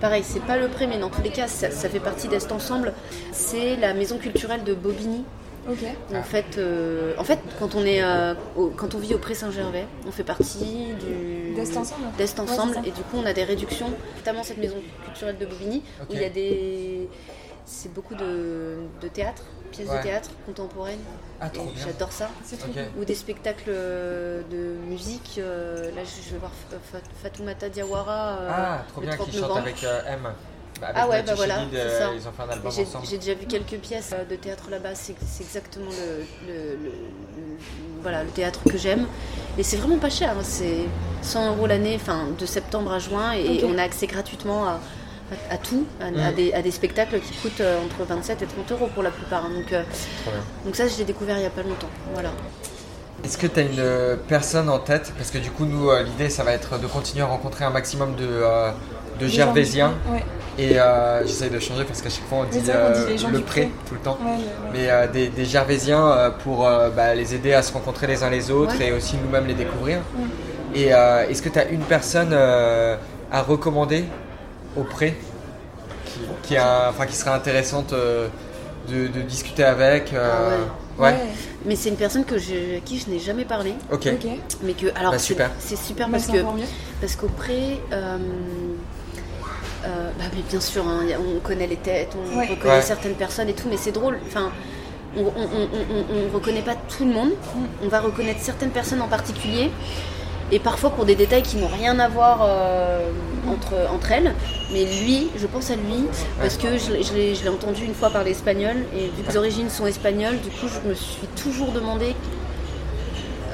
pareil, 0.00 0.22
c'est 0.24 0.42
pas 0.42 0.56
le 0.56 0.68
prêt, 0.68 0.86
mais 0.86 0.98
dans 0.98 1.10
tous 1.10 1.22
les 1.22 1.30
cas, 1.30 1.46
ça, 1.48 1.70
ça 1.70 1.88
fait 1.88 2.00
partie 2.00 2.28
d'Est 2.28 2.50
Ensemble. 2.52 2.92
C'est 3.32 3.76
la 3.76 3.94
maison 3.94 4.18
culturelle 4.18 4.64
de 4.64 4.74
Bobigny. 4.74 5.24
En 6.14 6.22
fait, 6.22 6.56
euh, 6.56 7.12
en 7.18 7.24
fait, 7.24 7.38
quand 7.58 7.74
on 7.74 7.84
est, 7.84 8.02
euh, 8.02 8.32
au- 8.56 8.68
quand 8.68 8.94
on 8.94 8.98
vit 8.98 9.14
au 9.14 9.18
Pré 9.18 9.34
Saint-Gervais, 9.34 9.84
on 10.06 10.10
fait 10.10 10.24
partie 10.24 10.94
du 11.00 11.54
D'Est 11.54 11.76
Ensemble. 11.76 12.02
d'Est 12.16 12.38
et 12.86 12.90
du 12.90 13.02
coup, 13.02 13.16
on 13.22 13.26
a 13.26 13.32
des 13.34 13.44
réductions, 13.44 13.90
notamment 14.16 14.42
cette 14.42 14.58
maison 14.58 14.76
culturelle 15.04 15.36
de 15.38 15.44
Bobigny, 15.44 15.82
où 16.08 16.12
il 16.14 16.20
y 16.22 16.24
a 16.24 16.30
des, 16.30 17.08
c'est 17.66 17.92
beaucoup 17.92 18.14
de, 18.14 18.76
de 19.02 19.08
théâtre, 19.08 19.42
pièces 19.68 19.88
Ouais. 19.88 19.98
de 19.98 20.02
théâtre 20.02 20.30
contemporaines. 20.46 20.98
Ah. 21.40 21.48
J'adore 21.76 22.12
ça. 22.12 22.28
Ou 23.00 23.04
des 23.04 23.14
spectacles 23.14 23.68
euh, 23.70 24.42
de 24.50 24.76
musique. 24.88 25.36
euh, 25.38 25.90
là, 25.94 26.02
je 26.04 26.32
vais 26.32 26.38
voir 26.38 26.50
Fa- 26.92 26.98
Fatoumata 27.22 27.68
Diawara. 27.68 28.38
euh, 28.40 28.50
Ah, 28.52 28.84
trop 28.88 29.00
bien 29.00 29.14
30 29.16 29.30
qui 29.30 29.38
chante 29.38 29.56
avec 29.56 29.84
euh, 29.84 30.00
M. 30.06 30.20
Bah, 30.80 30.88
Ah 30.94 31.08
ouais, 31.08 31.24
bah 31.24 31.34
voilà, 31.34 31.58
Chédid, 31.58 31.70
c'est 31.74 31.80
euh, 31.80 31.98
ça. 31.98 32.14
Ils 32.14 32.28
ont 32.28 32.32
fait 32.32 32.42
un 32.44 32.48
album 32.50 32.70
J'ai 32.72 32.82
ensemble. 32.82 33.06
j'ai 33.06 33.18
déjà 33.18 33.34
vu 33.34 33.46
quelques 33.46 33.78
pièces 33.80 34.12
euh, 34.16 34.24
de 34.24 34.36
théâtre 34.36 34.64
là-bas, 34.70 34.94
c'est 34.94 35.16
c'est 35.26 35.42
exactement 35.42 35.90
le, 35.90 36.52
le- 36.52 36.76
le- 36.76 36.84
le- 36.84 37.58
voilà, 38.00 38.22
le 38.22 38.30
théâtre 38.30 38.60
que 38.62 38.78
j'aime. 38.78 39.06
Et 39.58 39.64
c'est 39.64 39.76
vraiment 39.76 39.98
pas 39.98 40.10
cher, 40.10 40.30
hein, 40.38 40.42
c'est 40.44 40.84
100 41.22 41.56
euros 41.56 41.66
l'année, 41.66 41.96
enfin 42.00 42.26
de 42.38 42.46
septembre 42.46 42.92
à 42.92 43.00
juin, 43.00 43.32
et 43.32 43.64
on 43.64 43.76
a 43.76 43.82
accès 43.82 44.06
gratuitement 44.06 44.68
à, 44.68 44.80
à- 45.50 45.54
à 45.54 45.58
tout, 45.58 45.84
à, 46.00 46.06
à 46.06 46.30
Mm. 46.30 46.34
des, 46.34 46.52
à 46.52 46.62
des 46.62 46.70
spectacles 46.70 47.20
qui 47.20 47.32
coûtent 47.34 47.60
euh, 47.60 47.78
entre 47.84 48.06
27 48.08 48.42
et 48.42 48.46
30 48.46 48.72
euros 48.72 48.88
pour 48.94 49.02
la 49.02 49.10
plupart. 49.10 49.44
hein. 49.44 49.50
donc, 49.54 49.72
euh, 49.72 49.82
donc 50.64 50.76
ça, 50.76 50.86
je 50.88 50.96
l'ai 50.98 51.04
découvert 51.04 51.36
il 51.36 51.42
y 51.42 51.46
a 51.46 51.50
pas 51.50 51.62
longtemps. 51.62 51.90
Voilà. 52.14 52.30
Est-ce 53.24 53.36
que 53.36 53.46
tu 53.48 53.58
as 53.58 53.62
une 53.62 53.78
euh, 53.80 54.16
personne 54.28 54.68
en 54.68 54.78
tête? 54.78 55.12
Parce 55.16 55.30
que 55.30 55.38
du 55.38 55.50
coup, 55.50 55.64
nous, 55.64 55.90
euh, 55.90 56.02
l'idée, 56.04 56.30
ça 56.30 56.44
va 56.44 56.52
être 56.52 56.78
de 56.80 56.86
continuer 56.86 57.22
à 57.22 57.26
rencontrer 57.26 57.64
un 57.64 57.70
maximum 57.70 58.14
de, 58.14 58.24
euh, 58.28 58.70
de 59.20 59.26
Gervaisiens. 59.26 59.94
Ouais. 60.10 60.22
Et 60.56 60.78
euh, 60.80 61.24
j'essaye 61.26 61.50
de 61.50 61.58
changer 61.60 61.84
parce 61.84 62.00
qu'à 62.02 62.10
chaque 62.10 62.24
fois, 62.26 62.38
on 62.38 62.44
dit 62.44 62.60
euh, 62.68 63.06
le 63.30 63.40
pré 63.40 63.62
pré. 63.62 63.70
tout 63.88 63.94
le 63.94 64.00
temps. 64.00 64.18
Ouais, 64.20 64.30
ouais, 64.30 64.36
ouais. 64.36 64.70
Mais 64.72 64.90
euh, 64.90 65.06
des, 65.08 65.28
des 65.28 65.44
Gervaisiens 65.44 66.04
euh, 66.10 66.30
pour 66.30 66.66
euh, 66.66 66.90
bah, 66.90 67.14
les 67.14 67.32
aider 67.34 67.52
à 67.54 67.62
se 67.62 67.72
rencontrer 67.72 68.06
les 68.08 68.22
uns 68.24 68.30
les 68.30 68.50
autres 68.50 68.76
Ouais. 68.78 68.88
et 68.88 68.92
aussi 68.92 69.16
nous-mêmes 69.22 69.46
les 69.46 69.54
découvrir. 69.54 69.98
Ouais. 70.16 70.24
Et 70.80 70.92
euh, 70.94 71.28
est-ce 71.28 71.42
que 71.42 71.48
tu 71.48 71.58
as 71.58 71.68
une 71.68 71.82
personne 71.82 72.30
euh, 72.32 72.96
à 73.32 73.42
recommander? 73.42 74.04
Au 74.76 74.82
pré 74.84 75.16
qui, 76.04 76.20
qui, 76.42 76.56
a- 76.56 76.88
enfin, 76.90 77.06
qui 77.06 77.14
serait 77.16 77.30
intéressante 77.30 77.92
euh, 77.92 78.28
de, 78.88 79.06
de 79.08 79.20
discuter 79.22 79.64
avec 79.64 80.12
euh, 80.14 80.58
Ah 80.98 81.02
ouais. 81.02 81.14
Mais 81.64 81.76
c'est 81.76 81.88
une 81.90 81.96
personne 81.96 82.24
que 82.24 82.38
je, 82.38 82.76
à 82.78 82.80
qui 82.84 82.98
je 82.98 83.10
n'ai 83.10 83.18
jamais 83.18 83.44
parlé. 83.44 83.74
Ok. 83.92 84.08
Mais 84.62 84.72
que, 84.72 84.86
alors, 84.98 85.12
Bah, 85.12 85.18
c'est- 85.18 85.26
super. 85.26 85.50
c'est 85.58 85.76
super 85.76 86.08
Bah, 86.08 86.18
parce 86.18 86.26
que. 86.28 86.38
Parce 87.00 87.16
qu'auprès, 87.16 87.78
euh, 87.92 88.16
euh, 89.84 90.10
bah, 90.18 90.24
mais 90.34 90.42
bien 90.48 90.60
sûr, 90.60 90.86
hein, 90.86 91.02
on 91.36 91.40
connaît 91.40 91.66
les 91.66 91.76
têtes, 91.76 92.14
on 92.16 92.38
Ouais. 92.38 92.46
reconnaît 92.48 92.74
Ouais. 92.76 92.82
certaines 92.82 93.14
personnes 93.14 93.48
et 93.48 93.54
tout, 93.54 93.68
mais 93.70 93.76
c'est 93.76 93.92
drôle. 93.92 94.18
Enfin, 94.26 94.50
on, 95.16 95.22
on 95.22 96.34
reconnaît 96.34 96.62
pas 96.62 96.74
tout 96.74 97.04
le 97.04 97.12
monde. 97.12 97.30
On 97.82 97.88
va 97.88 98.00
reconnaître 98.00 98.40
certaines 98.42 98.70
personnes 98.70 99.00
en 99.02 99.08
particulier. 99.08 99.70
Et 100.50 100.58
parfois 100.58 100.90
pour 100.90 101.04
des 101.04 101.14
détails 101.14 101.42
qui 101.42 101.56
n'ont 101.56 101.68
rien 101.68 101.98
à 101.98 102.08
voir 102.08 102.40
euh, 102.42 103.10
entre, 103.48 103.74
entre 103.92 104.12
elles. 104.12 104.34
Mais 104.72 104.84
lui, 104.84 105.28
je 105.36 105.46
pense 105.46 105.70
à 105.70 105.76
lui, 105.76 106.04
parce 106.40 106.56
que 106.56 106.78
je, 106.78 107.02
je 107.02 107.42
l'ai 107.42 107.48
entendu 107.48 107.84
une 107.84 107.94
fois 107.94 108.10
parler 108.10 108.30
espagnol. 108.30 108.76
Et 108.96 109.06
vu 109.06 109.22
que 109.22 109.30
les 109.30 109.36
origines 109.36 109.70
sont 109.70 109.86
espagnoles, 109.86 110.38
du 110.40 110.50
coup, 110.50 110.66
je 110.68 110.88
me 110.88 110.94
suis 110.94 111.26
toujours 111.42 111.72
demandé 111.72 112.14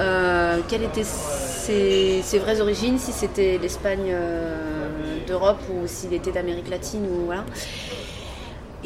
euh, 0.00 0.59
quelles 0.68 0.83
étaient 0.83 1.04
ses, 1.04 2.20
ses 2.22 2.38
vraies 2.38 2.61
origines, 2.61 2.98
si 2.98 3.12
c'était 3.12 3.59
l'Espagne 3.61 4.11
euh, 4.11 5.18
d'Europe 5.26 5.61
ou 5.70 5.87
s'il 5.87 6.12
était 6.12 6.33
d'Amérique 6.33 6.68
latine 6.68 7.07
ou 7.07 7.26
voilà. 7.26 7.44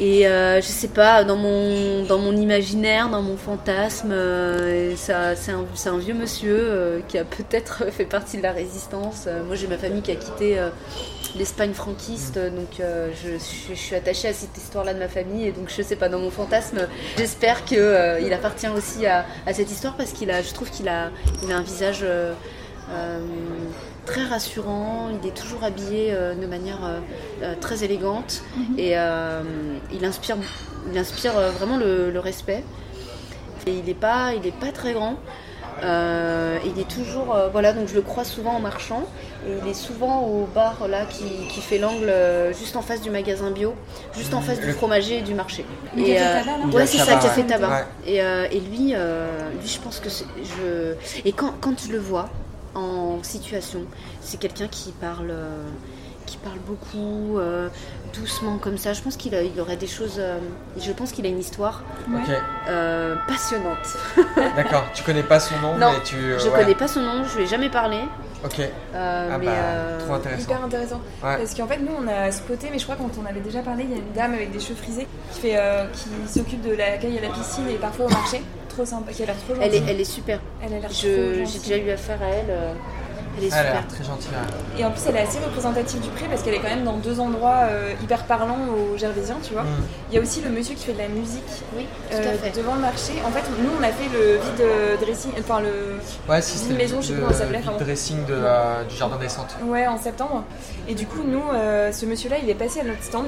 Et 0.01 0.25
euh, 0.27 0.61
je 0.61 0.65
sais 0.67 0.87
pas, 0.87 1.25
dans 1.25 1.35
mon, 1.35 2.03
dans 2.05 2.19
mon 2.19 2.33
imaginaire, 2.35 3.09
dans 3.09 3.21
mon 3.21 3.35
fantasme, 3.35 4.11
euh, 4.13 4.95
ça, 4.95 5.35
c'est 5.35 5.51
un, 5.51 5.65
c'est 5.75 5.89
un 5.89 5.97
vieux 5.97 6.13
monsieur 6.13 6.55
euh, 6.57 6.99
qui 7.09 7.17
a 7.17 7.25
peut-être 7.25 7.83
fait 7.91 8.05
partie 8.05 8.37
de 8.37 8.43
la 8.43 8.53
résistance. 8.53 9.25
Euh, 9.27 9.43
moi 9.43 9.57
j'ai 9.57 9.67
ma 9.67 9.77
famille 9.77 10.01
qui 10.01 10.11
a 10.11 10.15
quitté 10.15 10.57
l'Espagne 11.37 11.73
franquiste, 11.73 12.35
donc 12.39 12.79
euh, 12.79 13.09
je, 13.21 13.31
je- 13.31 13.73
je 13.75 13.79
suis 13.79 13.95
attachée 13.95 14.29
à 14.29 14.33
cette 14.33 14.57
histoire-là 14.57 14.93
de 14.93 14.99
ma 14.99 15.09
famille. 15.09 15.45
Et 15.47 15.51
donc 15.51 15.69
je 15.75 15.81
sais 15.81 15.97
pas, 15.97 16.07
dans 16.07 16.19
mon 16.19 16.31
fantasme, 16.31 16.87
j'espère 17.17 17.65
qu'il 17.65 17.77
il 18.23 18.31
appartient 18.33 18.69
aussi 18.69 19.05
à, 19.05 19.25
à 19.45 19.53
cette 19.53 19.69
histoire 19.69 19.95
parce 19.97 20.13
qu'il 20.13 20.31
a, 20.31 20.41
je 20.41 20.53
trouve 20.53 20.69
qu'il 20.71 20.87
a, 20.87 21.09
il 21.43 21.51
a 21.51 21.57
un 21.57 21.61
visage 21.61 21.99
euh, 22.03 22.33
très 24.19 24.29
rassurant. 24.29 25.09
Il 25.21 25.27
est 25.27 25.33
toujours 25.33 25.63
habillé 25.63 26.09
euh, 26.11 26.35
de 26.35 26.45
manière 26.45 26.83
euh, 26.83 26.99
euh, 27.43 27.55
très 27.59 27.83
élégante 27.83 28.41
et 28.77 28.97
euh, 28.97 29.41
il 29.93 30.03
inspire, 30.05 30.37
il 30.91 30.97
inspire 30.97 31.37
euh, 31.37 31.51
vraiment 31.51 31.77
le, 31.77 32.11
le 32.11 32.19
respect. 32.19 32.63
Et 33.67 33.71
il 33.71 33.85
n'est 33.85 33.93
pas, 33.93 34.33
il 34.33 34.45
est 34.47 34.55
pas 34.57 34.71
très 34.71 34.93
grand. 34.93 35.15
Euh, 35.83 36.57
il 36.65 36.77
est 36.81 36.87
toujours, 36.89 37.33
euh, 37.33 37.47
voilà, 37.49 37.71
donc 37.71 37.87
je 37.87 37.95
le 37.95 38.01
crois 38.01 38.25
souvent 38.25 38.51
en 38.55 38.59
marchant. 38.59 39.03
Et 39.47 39.51
il 39.63 39.69
est 39.69 39.73
souvent 39.73 40.21
au 40.23 40.45
bar 40.53 40.87
là 40.89 41.05
qui, 41.05 41.23
qui 41.47 41.61
fait 41.61 41.77
l'angle 41.77 42.09
euh, 42.09 42.51
juste 42.53 42.75
en 42.75 42.81
face 42.81 43.01
du 43.01 43.09
magasin 43.09 43.51
bio, 43.51 43.73
juste 44.13 44.33
en 44.33 44.41
face 44.41 44.59
du 44.59 44.71
fromager 44.73 45.19
et 45.19 45.21
du 45.21 45.33
marché. 45.33 45.63
Le 45.95 46.03
et, 46.03 46.15
café 46.15 46.25
euh, 46.25 46.39
tabac, 46.43 46.57
là 46.57 46.65
ouais, 46.75 46.85
c'est 46.85 46.97
ça, 46.97 47.13
café 47.15 47.41
ouais. 47.41 47.47
tabac. 47.47 47.69
Ouais. 47.69 47.85
Et, 48.05 48.21
euh, 48.21 48.47
et 48.51 48.59
lui, 48.59 48.91
euh, 48.93 49.27
lui, 49.61 49.67
je 49.69 49.79
pense 49.79 49.99
que 50.01 50.09
c'est- 50.09 50.25
je 50.43 50.95
et 51.23 51.31
quand, 51.31 51.53
quand 51.61 51.79
je 51.81 51.93
le 51.93 51.99
vois 51.99 52.27
en 52.75 53.21
situation, 53.23 53.81
c'est 54.21 54.39
quelqu'un 54.39 54.67
qui 54.67 54.91
parle, 54.91 55.29
euh, 55.31 55.63
qui 56.25 56.37
parle 56.37 56.59
beaucoup, 56.59 57.39
euh, 57.39 57.69
doucement 58.13 58.57
comme 58.59 58.77
ça. 58.77 58.93
Je 58.93 59.01
pense 59.01 59.17
qu'il 59.17 59.33
a- 59.35 59.41
il 59.43 59.59
aurait 59.59 59.77
des 59.77 59.87
choses. 59.87 60.17
euh, 60.19 60.37
je 60.79 60.91
pense 60.91 61.11
qu'il 61.11 61.25
a 61.25 61.29
une 61.29 61.39
histoire 61.39 61.83
Ouais. 62.09 62.19
Ok, 62.21 62.35
euh, 62.69 63.15
passionnante. 63.27 63.97
d'accord. 64.55 64.83
Tu 64.93 65.03
connais 65.03 65.23
pas 65.23 65.39
son 65.39 65.57
nom, 65.59 65.75
Non, 65.77 65.91
mais 65.93 66.03
tu. 66.03 66.15
euh, 66.15 66.37
Je 66.39 66.47
ouais. 66.49 66.59
connais 66.59 66.75
pas 66.75 66.87
son 66.87 67.01
nom, 67.01 67.23
je 67.23 67.35
lui 67.37 67.43
ai 67.43 67.47
jamais 67.47 67.69
parlé. 67.69 67.97
Ok. 68.45 68.59
euh, 68.59 69.29
Ah 69.33 69.37
mais 69.37 69.45
bah, 69.47 69.51
euh, 69.53 69.99
trop 70.05 70.13
intéressant. 70.13 70.43
Hyper 70.43 70.63
intéressant. 70.63 71.01
Ouais. 71.23 71.37
Parce 71.37 71.53
qu'en 71.55 71.67
fait, 71.67 71.77
nous, 71.79 71.91
on 71.99 72.07
a 72.07 72.31
spoté, 72.31 72.69
mais 72.71 72.77
je 72.79 72.83
crois 72.85 72.95
quand 72.95 73.09
on 73.21 73.25
avait 73.25 73.41
déjà 73.41 73.59
parlé, 73.61 73.83
il 73.83 73.89
y 73.89 73.93
a 73.95 73.97
une 73.97 74.13
dame 74.13 74.33
avec 74.33 74.51
des 74.51 74.59
cheveux 74.59 74.75
frisés 74.75 75.07
qui, 75.33 75.41
fait, 75.41 75.57
euh, 75.57 75.85
qui 75.91 76.09
s'occupe 76.31 76.61
de 76.61 76.73
l'accueil 76.73 77.17
à 77.17 77.21
la 77.21 77.29
piscine 77.29 77.67
et 77.69 77.75
parfois 77.75 78.05
au 78.05 78.09
marché. 78.09 78.41
Trop 78.69 78.85
sympa, 78.85 79.11
qui 79.11 79.23
a 79.23 79.25
l'air 79.25 79.35
trop 79.37 79.55
elle, 79.61 79.73
est, 79.73 79.77
gentille. 79.77 79.89
elle 79.89 79.99
est 80.01 80.03
super. 80.05 80.39
Elle 80.63 80.73
a 80.75 80.79
l'air 80.79 80.89
trop 80.89 80.93
Je- 81.01 81.43
J'ai 81.45 81.59
déjà 81.59 81.77
eu 81.77 81.89
affaire 81.91 82.21
à 82.21 82.27
elle. 82.29 82.45
Elle 83.39 83.45
est 83.45 83.47
Elle 83.47 83.53
a 83.53 83.57
super. 83.57 83.73
l'air 83.73 83.87
très 83.87 84.03
gentille. 84.03 84.29
ouais. 84.31 84.79
Et 84.81 84.85
en 84.85 84.91
plus, 84.91 85.01
elle 85.07 85.15
est 85.15 85.21
assez 85.21 85.39
représentative 85.39 86.01
du 86.01 86.09
pré 86.09 86.25
parce 86.29 86.43
qu'elle 86.43 86.53
est 86.53 86.59
quand 86.59 86.69
même 86.69 86.83
dans 86.83 86.97
deux 86.97 87.19
endroits 87.19 87.61
euh, 87.69 87.93
hyper 88.03 88.23
parlants 88.25 88.57
au 88.69 88.97
Gervaisien, 88.97 89.37
tu 89.41 89.53
vois. 89.53 89.63
Mm. 89.63 89.67
Il 90.11 90.15
y 90.15 90.17
a 90.17 90.21
aussi 90.21 90.41
le 90.41 90.49
monsieur 90.49 90.75
qui 90.75 90.85
fait 90.85 90.93
de 90.93 90.97
la 90.99 91.07
musique 91.07 91.43
Oui, 91.75 91.85
tout 92.11 92.17
euh, 92.17 92.35
à 92.35 92.37
fait. 92.37 92.55
devant 92.59 92.75
le 92.75 92.81
marché. 92.81 93.13
En 93.25 93.31
fait, 93.31 93.43
nous, 93.61 93.69
on 93.79 93.83
a 93.83 93.87
fait 93.87 94.09
le 94.13 94.33
vide 94.35 94.61
euh, 94.61 94.97
dressing, 94.97 95.31
enfin 95.39 95.61
le 95.61 95.97
Ouais, 96.31 96.41
si 96.41 96.57
c'était 96.57 96.73
maison, 96.75 96.97
le 96.97 97.01
je 97.01 97.07
sais 97.07 97.13
vide- 97.13 97.21
plus 97.21 97.25
comment 97.25 97.33
ça 97.33 97.39
s'appelait, 97.45 97.61
le 97.65 97.71
vide 97.77 97.79
dressing 97.85 98.25
de, 98.25 98.87
du 98.89 98.95
jardin 98.95 99.17
des 99.17 99.29
centres. 99.29 99.55
Ouais, 99.65 99.87
en 99.87 99.97
septembre. 99.97 100.43
Et 100.87 100.93
du 100.95 101.05
coup, 101.07 101.21
nous, 101.25 101.43
euh, 101.53 101.91
ce 101.91 102.05
monsieur-là, 102.05 102.37
il 102.43 102.49
est 102.49 102.55
passé 102.55 102.81
à 102.81 102.83
notre 102.83 103.03
stand. 103.03 103.25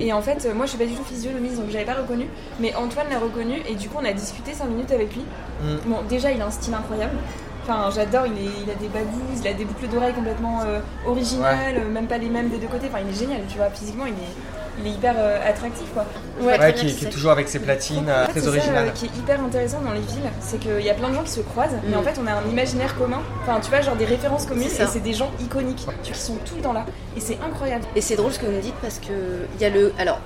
Et 0.00 0.12
en 0.12 0.22
fait, 0.22 0.46
moi, 0.54 0.66
je 0.66 0.70
suis 0.70 0.78
pas 0.78 0.86
du 0.86 0.94
tout 0.94 1.04
physionomiste, 1.04 1.56
donc 1.56 1.70
j'avais 1.70 1.84
pas 1.84 1.94
reconnu. 1.94 2.26
Mais 2.60 2.74
Antoine 2.74 3.06
l'a 3.10 3.18
reconnu, 3.18 3.60
et 3.68 3.74
du 3.74 3.88
coup, 3.88 3.98
on 4.00 4.04
a 4.04 4.12
discuté 4.12 4.52
5 4.54 4.64
minutes 4.66 4.90
avec 4.92 5.14
lui. 5.14 5.22
Mm. 5.62 5.76
Bon, 5.86 5.96
déjà, 6.08 6.30
il 6.32 6.40
a 6.42 6.46
un 6.46 6.50
style 6.50 6.74
incroyable. 6.74 7.16
Enfin, 7.62 7.90
j'adore, 7.94 8.26
il, 8.26 8.70
a 8.70 8.74
des 8.74 8.88
babous, 8.88 9.20
il 9.40 9.46
a 9.48 9.52
des 9.52 9.64
boucles 9.64 9.86
d'oreilles 9.88 10.14
complètement 10.14 10.62
euh, 10.66 10.80
originales, 11.06 11.86
même 11.92 12.06
pas 12.06 12.18
les 12.18 12.28
mêmes 12.28 12.48
des 12.48 12.58
deux 12.58 12.66
côtés. 12.66 12.88
Enfin, 12.92 13.02
il 13.06 13.14
est 13.14 13.18
génial, 13.18 13.40
tu 13.48 13.56
vois. 13.56 13.70
Physiquement, 13.70 14.04
il 14.06 14.12
est, 14.14 14.80
il 14.80 14.86
est 14.86 14.90
hyper 14.96 15.14
euh, 15.16 15.38
attractif, 15.48 15.86
quoi. 15.94 16.04
Ouais, 16.40 16.58
Ouais, 16.58 16.72
qui, 16.74 16.86
est 16.88 17.08
toujours 17.10 17.30
avec 17.30 17.48
ses 17.48 17.60
platines, 17.60 18.08
euh, 18.08 18.26
très 18.26 18.46
euh, 18.48 18.90
qui 18.94 19.04
est 19.06 19.16
hyper 19.16 19.40
intéressant 19.44 19.80
dans 19.80 19.92
les 19.92 20.00
villes, 20.00 20.30
c'est 20.40 20.58
qu'il 20.58 20.80
y 20.80 20.90
a 20.90 20.94
plein 20.94 21.10
de 21.10 21.14
gens 21.14 21.22
qui 21.22 21.30
se 21.30 21.40
croisent, 21.40 21.76
mais 21.86 21.94
Mm. 21.94 21.98
en 22.00 22.02
fait 22.02 22.18
on 22.22 22.26
a 22.26 22.32
un 22.32 22.48
imaginaire 22.50 22.96
commun, 22.98 23.20
enfin 23.42 23.60
tu 23.60 23.70
vois, 23.70 23.80
genre 23.82 23.96
des 23.96 24.06
références 24.06 24.46
communes, 24.46 24.66
et 24.68 24.86
c'est 24.86 25.00
des 25.00 25.12
gens 25.12 25.30
iconiques, 25.40 25.86
qui 26.02 26.14
sont 26.14 26.36
tout 26.44 26.56
le 26.56 26.62
temps 26.62 26.72
là, 26.72 26.84
et 27.16 27.20
c'est 27.20 27.38
incroyable. 27.46 27.84
Et 27.94 28.00
c'est 28.00 28.16
drôle 28.16 28.32
ce 28.32 28.38
que 28.38 28.46
vous 28.46 28.52
me 28.52 28.60
dites 28.62 28.74
parce 28.82 28.98
que 28.98 29.12
il 29.56 29.60
y 29.60 29.64
a 29.64 29.70
le 29.70 29.92
alors 29.98 30.18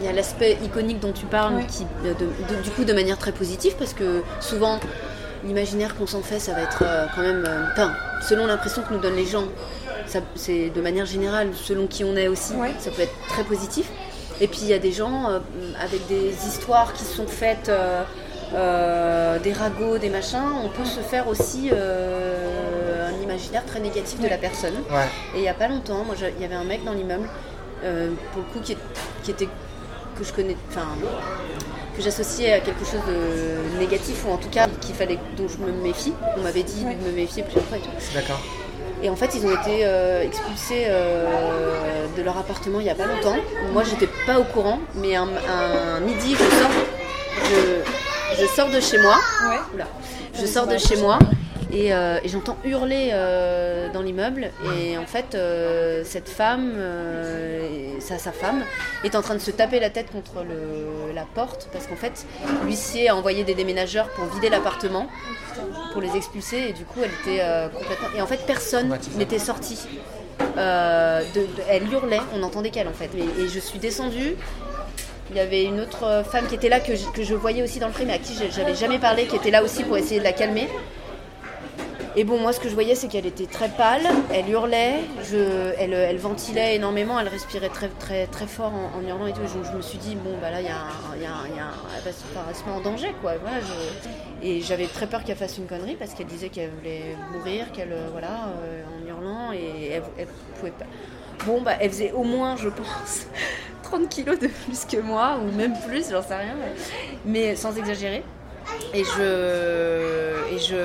il 0.00 0.06
y 0.06 0.08
a 0.08 0.12
l'aspect 0.12 0.58
iconique 0.64 0.98
dont 0.98 1.12
tu 1.12 1.24
parles 1.26 1.64
qui 1.68 1.84
de- 2.04 2.14
de- 2.14 2.62
du 2.62 2.70
coup 2.70 2.84
de 2.84 2.92
manière 2.92 3.16
très 3.18 3.30
positive 3.32 3.74
parce 3.78 3.92
que 3.92 4.22
souvent 4.40 4.80
l'imaginaire 5.44 5.94
qu'on 5.96 6.06
s'en 6.06 6.22
fait 6.22 6.38
ça 6.38 6.52
va 6.52 6.62
être 6.62 6.82
euh, 6.82 7.06
quand 7.14 7.22
même 7.22 7.44
euh, 7.46 7.64
enfin 7.72 7.92
selon 8.22 8.46
l'impression 8.46 8.82
que 8.82 8.92
nous 8.94 9.00
donnent 9.00 9.16
les 9.16 9.26
gens 9.26 9.44
c'est 10.34 10.70
de 10.70 10.80
manière 10.80 11.06
générale 11.06 11.48
selon 11.54 11.86
qui 11.86 12.04
on 12.04 12.16
est 12.16 12.28
aussi 12.28 12.54
Ouais. 12.54 12.72
ça 12.78 12.90
peut 12.90 13.02
être 13.02 13.14
très 13.28 13.42
positif 13.44 13.88
et 14.40 14.48
puis 14.48 14.60
il 14.62 14.68
y 14.68 14.72
a 14.74 14.78
des 14.78 14.92
gens 14.92 15.28
euh, 15.30 15.38
avec 15.82 16.06
des 16.08 16.30
histoires 16.46 16.92
qui 16.92 17.04
sont 17.04 17.26
faites 17.26 17.68
euh, 17.68 18.02
euh, 18.54 19.38
des 19.40 19.52
ragots, 19.52 19.98
des 19.98 20.10
machins, 20.10 20.42
on 20.64 20.68
peut 20.68 20.84
se 20.84 21.00
faire 21.00 21.26
aussi 21.28 21.70
euh, 21.72 23.08
un 23.08 23.22
imaginaire 23.22 23.64
très 23.64 23.80
négatif 23.80 24.20
de 24.20 24.28
la 24.28 24.36
personne. 24.36 24.74
Ouais. 24.90 25.08
Et 25.34 25.38
il 25.38 25.40
n'y 25.42 25.48
a 25.48 25.54
pas 25.54 25.66
longtemps, 25.66 26.04
moi, 26.04 26.14
il 26.36 26.40
y 26.40 26.44
avait 26.44 26.54
un 26.54 26.62
mec 26.64 26.84
dans 26.84 26.92
l'immeuble, 26.92 27.28
euh, 27.82 28.10
pour 28.32 28.42
le 28.42 28.48
coup, 28.52 28.60
qui, 28.60 28.72
est- 28.72 28.78
qui 29.24 29.32
était 29.32 29.48
que 30.16 30.22
je 30.24 30.32
connais, 30.32 30.56
enfin, 30.70 30.86
que 31.96 32.02
j'associais 32.02 32.52
à 32.52 32.60
quelque 32.60 32.84
chose 32.84 33.00
de 33.06 33.78
négatif 33.78 34.24
ou 34.26 34.32
en 34.32 34.36
tout 34.36 34.48
cas 34.48 34.66
qu'il 34.80 34.94
fallait, 34.94 35.18
dont 35.36 35.46
je 35.48 35.58
me 35.58 35.70
méfie. 35.72 36.12
On 36.36 36.42
m'avait 36.42 36.62
dit 36.62 36.84
Ouais. 36.84 36.94
de 36.94 37.10
me 37.10 37.14
méfier 37.14 37.42
plusieurs 37.42 37.64
fois 37.64 37.78
et 37.78 37.80
tout. 37.80 37.90
D'accord. 38.14 38.40
Et 39.02 39.10
en 39.10 39.16
fait, 39.16 39.30
ils 39.34 39.44
ont 39.44 39.50
été 39.50 39.80
euh, 39.84 40.22
expulsés 40.22 40.84
euh, 40.86 42.06
de 42.16 42.22
leur 42.22 42.38
appartement 42.38 42.80
il 42.80 42.84
n'y 42.84 42.90
a 42.90 42.94
pas 42.94 43.06
longtemps. 43.06 43.36
Moi, 43.72 43.82
j'étais 43.84 44.08
pas 44.26 44.38
au 44.38 44.44
courant, 44.44 44.78
mais 44.94 45.14
un, 45.14 45.28
un 45.28 46.00
midi, 46.00 46.34
je 46.34 46.56
sors, 46.56 46.70
je, 47.44 48.40
je 48.42 48.46
sors 48.46 48.68
de 48.70 48.80
chez 48.80 48.98
moi. 48.98 49.16
Ouais. 49.48 49.56
Oula. 49.74 49.84
Je 50.40 50.46
sors 50.46 50.66
de 50.66 50.78
chez 50.78 50.96
moi 50.96 51.18
et, 51.74 51.92
euh, 51.92 52.18
et 52.22 52.28
j'entends 52.28 52.56
hurler 52.64 53.10
euh, 53.12 53.88
dans 53.92 54.00
l'immeuble. 54.02 54.50
Et 54.78 54.96
en 54.96 55.06
fait, 55.06 55.34
euh, 55.34 56.02
cette 56.04 56.28
femme, 56.28 56.72
sa, 58.00 58.18
sa 58.18 58.32
femme, 58.32 58.62
est 59.02 59.14
en 59.16 59.22
train 59.22 59.34
de 59.34 59.40
se 59.40 59.50
taper 59.50 59.80
la 59.80 59.90
tête 59.90 60.10
contre 60.10 60.44
le- 60.48 61.12
la 61.14 61.24
porte 61.34 61.68
parce 61.72 61.86
qu'en 61.86 61.96
fait, 61.96 62.26
l'huissier 62.64 63.08
a 63.08 63.16
envoyé 63.16 63.44
des 63.44 63.54
déménageurs 63.54 64.08
pour 64.10 64.24
vider 64.26 64.48
l'appartement, 64.50 65.06
pour 65.92 66.00
les 66.00 66.16
expulser. 66.16 66.68
Et 66.68 66.72
du 66.72 66.84
coup, 66.84 67.00
elle 67.02 67.10
était 67.22 67.42
complètement. 67.76 68.08
Et 68.16 68.20
en 68.22 68.26
fait, 68.26 68.40
personne 68.46 68.88
n'était 69.16 69.38
sorti. 69.38 69.78
De- 70.56 71.40
de- 71.40 71.46
elle 71.68 71.90
hurlait, 71.92 72.20
on 72.34 72.38
n'entendait 72.38 72.70
qu'elle 72.70 72.88
en 72.88 72.92
fait. 72.92 73.10
Et, 73.16 73.42
et 73.42 73.48
je 73.48 73.58
suis 73.58 73.78
descendue. 73.78 74.36
Il 75.30 75.36
y 75.36 75.40
avait 75.40 75.64
une 75.64 75.80
autre 75.80 76.22
femme 76.30 76.46
qui 76.46 76.54
était 76.54 76.68
là 76.68 76.80
que 76.80 76.94
je, 76.94 77.06
que 77.08 77.22
je 77.22 77.34
voyais 77.34 77.62
aussi 77.62 77.78
dans 77.78 77.86
le 77.86 77.92
film, 77.94 78.08
mais 78.08 78.14
à 78.14 78.18
qui 78.18 78.34
j'avais 78.50 78.74
jamais 78.74 78.98
parlé, 78.98 79.26
qui 79.26 79.36
était 79.36 79.50
là 79.50 79.62
aussi 79.62 79.82
pour 79.82 79.96
essayer 79.96 80.18
de 80.20 80.24
la 80.24 80.32
calmer. 80.32 80.68
Et 82.16 82.22
bon, 82.22 82.38
moi, 82.38 82.52
ce 82.52 82.60
que 82.60 82.68
je 82.68 82.74
voyais, 82.74 82.94
c'est 82.94 83.08
qu'elle 83.08 83.26
était 83.26 83.46
très 83.46 83.68
pâle, 83.68 84.02
elle 84.32 84.48
hurlait, 84.48 85.00
elle, 85.78 85.92
elle 85.92 86.18
ventilait 86.18 86.76
énormément, 86.76 87.18
elle 87.18 87.26
respirait 87.26 87.70
très, 87.70 87.88
très, 87.88 88.28
très 88.28 88.46
fort 88.46 88.72
en, 88.72 89.02
hurlant 89.02 89.26
et 89.26 89.32
tout. 89.32 89.40
Je, 89.42 89.68
je 89.68 89.76
me 89.76 89.82
suis 89.82 89.98
dit, 89.98 90.14
bon, 90.14 90.30
bah 90.40 90.52
là, 90.52 90.60
il 90.60 90.66
y 90.66 90.70
a, 90.70 90.86
y 91.20 91.26
a 91.26 91.56
y 91.56 91.58
a 91.58 91.70
elle, 91.96 92.02
va 92.04 92.12
se, 92.12 92.22
enfin, 92.32 92.54
se 92.54 92.70
en 92.70 92.80
danger, 92.80 93.12
quoi. 93.20 93.32
Et 94.42 94.60
j'avais 94.60 94.86
très 94.86 95.08
peur 95.08 95.24
qu'elle 95.24 95.36
fasse 95.36 95.58
une 95.58 95.66
connerie 95.66 95.96
parce 95.96 96.14
qu'elle 96.14 96.26
disait 96.26 96.50
qu'elle 96.50 96.70
voulait 96.70 97.16
mourir, 97.32 97.72
qu'elle, 97.72 97.92
euh, 97.92 98.08
voilà, 98.12 98.48
euh, 98.62 98.82
en 98.84 99.08
hurlant, 99.08 99.52
et 99.52 99.88
elle, 99.88 100.02
elle 100.16 100.28
pouvait 100.58 100.70
pas. 100.70 100.86
Bon, 101.46 101.62
bah, 101.62 101.72
elle 101.80 101.90
faisait 101.90 102.12
au 102.12 102.22
moins, 102.22 102.56
je 102.56 102.68
pense, 102.68 103.26
30 103.82 104.08
kilos 104.08 104.38
de 104.38 104.46
plus 104.46 104.84
que 104.84 104.98
moi, 104.98 105.40
ou 105.42 105.50
même 105.56 105.74
plus, 105.86 106.10
j'en 106.10 106.22
sais 106.22 106.36
rien, 106.36 106.54
mais 107.24 107.56
sans 107.56 107.76
exagérer. 107.76 108.22
Et 108.92 109.04
je, 109.04 110.54
et 110.54 110.58
je, 110.58 110.76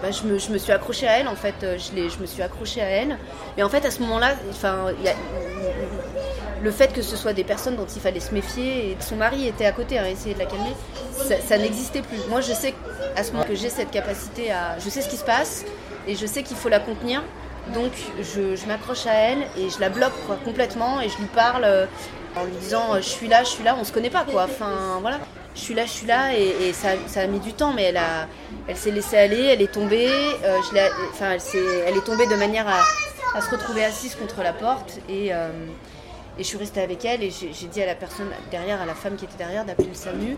bah, 0.00 0.10
je, 0.10 0.22
me, 0.26 0.38
je 0.38 0.50
me 0.50 0.58
suis 0.58 0.72
accrochée 0.72 1.08
à 1.08 1.18
elle, 1.18 1.28
en 1.28 1.34
fait, 1.34 1.54
je, 1.60 1.94
l'ai- 1.94 2.08
je 2.08 2.18
me 2.18 2.26
suis 2.26 2.42
accrochée 2.42 2.80
à 2.80 2.86
elle. 2.88 3.18
Mais 3.56 3.62
en 3.62 3.68
fait, 3.68 3.84
à 3.84 3.90
ce 3.90 4.00
y 4.00 5.08
a- 5.08 5.14
le 6.62 6.70
fait 6.70 6.92
que 6.92 7.02
ce 7.02 7.16
soit 7.16 7.32
des 7.32 7.42
personnes 7.44 7.74
dont 7.76 7.86
il 7.86 8.00
fallait 8.00 8.20
se 8.20 8.32
méfier, 8.32 8.90
et 8.92 8.96
son 9.00 9.16
mari 9.16 9.48
était 9.48 9.66
à 9.66 9.72
côté 9.72 9.98
à 9.98 10.08
essayer 10.08 10.34
de 10.34 10.38
la 10.38 10.46
calmer, 10.46 10.74
ça, 11.16 11.34
ça 11.40 11.58
n'existait 11.58 12.02
plus. 12.02 12.18
Moi, 12.28 12.40
je 12.40 12.52
sais 12.52 12.74
à 13.16 13.24
ce 13.24 13.32
moment 13.32 13.44
que 13.44 13.54
j'ai 13.56 13.68
cette 13.70 13.90
capacité 13.90 14.52
à. 14.52 14.78
Je 14.78 14.88
sais 14.88 15.00
ce 15.02 15.08
qui 15.08 15.16
se 15.16 15.24
passe, 15.24 15.64
et 16.06 16.14
je 16.14 16.26
sais 16.26 16.42
qu'il 16.44 16.56
faut 16.56 16.68
la 16.68 16.78
contenir. 16.80 17.22
Donc, 17.74 17.92
je, 18.20 18.56
je 18.56 18.66
m'accroche 18.66 19.06
à 19.06 19.12
elle 19.14 19.38
et 19.56 19.70
je 19.70 19.78
la 19.80 19.88
bloque 19.88 20.12
quoi, 20.26 20.36
complètement 20.44 21.00
et 21.00 21.08
je 21.08 21.16
lui 21.18 21.26
parle 21.26 21.62
euh, 21.64 21.86
en 22.36 22.42
lui 22.44 22.56
disant 22.60 22.94
euh, 22.94 22.96
Je 22.96 23.08
suis 23.08 23.28
là, 23.28 23.44
je 23.44 23.50
suis 23.50 23.62
là, 23.62 23.76
on 23.80 23.84
se 23.84 23.92
connaît 23.92 24.10
pas 24.10 24.24
quoi. 24.24 24.44
Enfin, 24.44 24.98
voilà. 25.00 25.18
Je 25.54 25.60
suis 25.60 25.74
là, 25.74 25.84
je 25.84 25.90
suis 25.90 26.06
là, 26.06 26.34
et, 26.34 26.68
et 26.68 26.72
ça, 26.72 26.90
ça 27.06 27.20
a 27.20 27.26
mis 27.26 27.38
du 27.38 27.52
temps, 27.52 27.72
mais 27.72 27.84
elle, 27.84 27.98
a, 27.98 28.26
elle 28.68 28.76
s'est 28.76 28.90
laissée 28.90 29.18
aller, 29.18 29.44
elle 29.44 29.60
est 29.60 29.72
tombée, 29.72 30.08
euh, 30.08 30.58
je 30.62 30.78
enfin, 31.10 31.36
elle, 31.86 31.96
est 31.96 32.04
tombée 32.04 32.26
de 32.26 32.36
manière 32.36 32.66
à, 32.66 32.80
à 33.36 33.40
se 33.42 33.50
retrouver 33.50 33.84
assise 33.84 34.14
contre 34.14 34.42
la 34.42 34.54
porte, 34.54 34.98
et, 35.08 35.34
euh, 35.34 35.50
et 36.38 36.42
je 36.42 36.48
suis 36.48 36.56
restée 36.56 36.80
avec 36.80 37.04
elle, 37.04 37.22
et 37.22 37.30
j'ai 37.30 37.66
dit 37.66 37.82
à 37.82 37.86
la 37.86 37.94
personne 37.94 38.30
derrière, 38.50 38.80
à 38.80 38.86
la 38.86 38.94
femme 38.94 39.16
qui 39.16 39.26
était 39.26 39.36
derrière, 39.36 39.64
d'appeler 39.66 39.88
le 39.88 39.94
SAMU. 39.94 40.36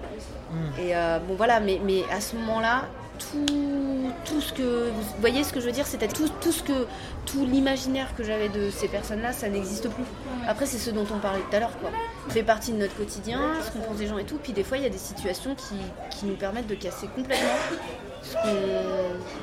Et 0.78 0.96
euh, 0.96 1.18
bon 1.20 1.34
voilà, 1.34 1.60
mais, 1.60 1.80
mais 1.84 2.02
à 2.12 2.20
ce 2.20 2.34
moment-là, 2.36 2.82
tout, 3.18 4.12
tout 4.24 4.40
ce 4.40 4.52
que. 4.52 4.90
Vous 4.90 5.02
voyez 5.20 5.44
ce 5.44 5.52
que 5.52 5.60
je 5.60 5.66
veux 5.66 5.72
dire 5.72 5.86
C'était 5.86 6.08
tout, 6.08 6.28
tout 6.40 6.52
ce 6.52 6.62
que. 6.62 6.86
Tout 7.26 7.44
l'imaginaire 7.46 8.14
que 8.16 8.22
j'avais 8.24 8.48
de 8.48 8.70
ces 8.70 8.88
personnes-là, 8.88 9.32
ça 9.32 9.48
n'existe 9.48 9.88
plus. 9.88 10.04
Après, 10.46 10.66
c'est 10.66 10.78
ce 10.78 10.90
dont 10.90 11.06
on 11.14 11.18
parlait 11.18 11.40
tout 11.48 11.56
à 11.56 11.60
l'heure, 11.60 11.76
quoi. 11.80 11.90
Ça 12.28 12.34
fait 12.34 12.42
partie 12.42 12.72
de 12.72 12.78
notre 12.78 12.96
quotidien, 12.96 13.40
ce 13.64 13.70
qu'on 13.70 13.80
pense 13.80 13.96
des 13.96 14.06
gens 14.06 14.18
et 14.18 14.24
tout. 14.24 14.38
Puis 14.42 14.52
des 14.52 14.64
fois, 14.64 14.76
il 14.76 14.82
y 14.82 14.86
a 14.86 14.90
des 14.90 14.98
situations 14.98 15.54
qui, 15.54 15.74
qui 16.16 16.26
nous 16.26 16.36
permettent 16.36 16.66
de 16.66 16.74
casser 16.74 17.06
complètement 17.08 17.48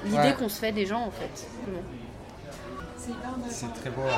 l'idée 0.06 0.18
Ouais. 0.18 0.34
qu'on 0.38 0.50
se 0.50 0.60
fait 0.60 0.72
des 0.72 0.86
gens, 0.86 1.02
en 1.02 1.12
fait. 1.12 1.48
C'est 2.98 3.12
hyper 3.12 3.30
intéressant. 3.36 3.68
C'est 3.76 3.82
très 3.82 3.90
beau. 3.90 4.02
ouais. 4.04 4.12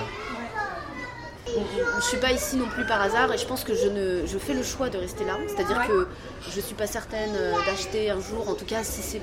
Je 1.46 2.02
suis 2.02 2.18
pas 2.18 2.32
ici 2.32 2.56
non 2.56 2.68
plus 2.68 2.86
par 2.86 3.02
hasard 3.02 3.32
et 3.34 3.38
je 3.38 3.46
pense 3.46 3.64
que 3.64 3.76
je, 3.76 3.88
ne, 3.88 4.26
je 4.26 4.38
fais 4.38 4.54
le 4.54 4.64
choix 4.64 4.90
de 4.90 4.98
rester 4.98 5.26
là. 5.26 5.38
C'est-à-dire 5.48 5.78
Ouais. 5.78 5.88
que 5.88 6.08
je 6.50 6.60
suis 6.62 6.76
pas 6.76 6.88
certaine 6.88 7.32
euh, 7.36 7.54
d'acheter 7.66 8.10
un 8.10 8.20
jour, 8.20 8.48
en 8.50 8.54
tout 8.56 8.66
cas 8.66 8.84
si 8.84 9.02
c'est. 9.02 9.22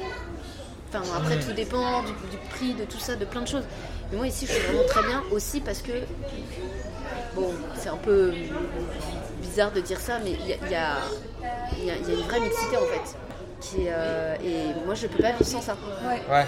Enfin, 0.92 1.02
après 1.16 1.38
tout 1.38 1.52
dépend 1.52 2.02
du, 2.02 2.12
du 2.30 2.36
prix, 2.50 2.74
de 2.74 2.84
tout 2.84 2.98
ça, 2.98 3.16
de 3.16 3.24
plein 3.24 3.42
de 3.42 3.48
choses. 3.48 3.64
Mais 4.10 4.18
moi 4.18 4.26
ici 4.26 4.46
je 4.46 4.52
suis 4.52 4.62
vraiment 4.66 4.86
très 4.86 5.02
bien 5.02 5.22
aussi 5.30 5.60
parce 5.60 5.80
que. 5.82 5.92
Bon, 7.34 7.52
c'est 7.76 7.88
un 7.88 7.96
peu 7.96 8.32
bizarre 9.40 9.70
de 9.72 9.80
dire 9.80 10.00
ça, 10.00 10.18
mais 10.22 10.32
il 10.32 10.48
y 10.48 10.52
a, 10.52 10.56
il 10.66 10.70
y 10.72 10.74
a- 10.74 10.98
il 11.78 11.84
y 11.84 11.90
a- 11.90 11.96
il 11.96 12.08
y 12.08 12.10
a 12.10 12.14
une 12.20 12.26
vraie 12.26 12.40
mixité 12.40 12.76
en 12.76 12.80
fait. 12.86 13.16
Qui 13.60 13.88
euh, 13.88 14.36
et 14.42 14.72
moi 14.86 14.94
je 14.94 15.06
peux 15.06 15.22
pas 15.22 15.32
vivre 15.32 15.44
sans 15.44 15.60
ça. 15.60 15.76
Ouais. 16.02 16.20
Ouais. 16.34 16.46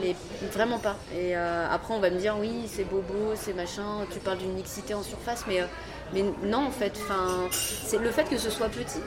Mais 0.00 0.14
vraiment 0.52 0.78
pas. 0.78 0.96
Et 1.14 1.34
euh, 1.36 1.66
après, 1.70 1.94
on 1.94 2.00
va 2.00 2.10
me 2.10 2.18
dire 2.18 2.36
oui, 2.38 2.64
c'est 2.66 2.84
bobo, 2.84 3.32
c'est 3.34 3.54
machin. 3.54 4.04
Tu 4.12 4.18
parles 4.18 4.38
d'une 4.38 4.52
mixité 4.52 4.92
en 4.92 5.02
surface, 5.02 5.44
mais, 5.48 5.60
euh, 5.62 5.64
mais 6.12 6.22
non, 6.42 6.66
en 6.66 6.70
fait. 6.70 6.92
Enfin, 7.02 7.48
c'est 7.50 7.96
le 7.98 8.10
fait 8.10 8.24
que 8.24 8.36
ce 8.36 8.50
soit 8.50 8.68
petit. 8.68 9.00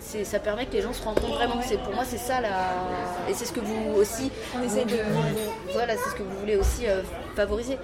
c'est- 0.00 0.24
Ça 0.24 0.38
permet 0.38 0.64
que 0.66 0.72
les 0.72 0.80
gens 0.82 0.92
se 0.92 1.02
rencontrent 1.02 1.34
vraiment. 1.34 1.60
C'est 1.66 1.76
pour 1.78 1.92
moi, 1.94 2.04
c'est 2.06 2.18
ça 2.18 2.40
là. 2.40 2.48
Et 3.28 3.34
c'est 3.34 3.44
ce 3.46 3.52
que 3.52 3.60
vous 3.60 3.94
aussi. 3.96 4.30
On 4.54 4.60
de- 4.60 4.66
vous- 4.66 5.52
voilà, 5.72 5.96
c'est 5.96 6.10
ce 6.10 6.14
que 6.14 6.22
vous 6.22 6.38
voulez 6.38 6.56
aussi 6.56 6.86
euh, 6.86 7.02
favoriser. 7.36 7.78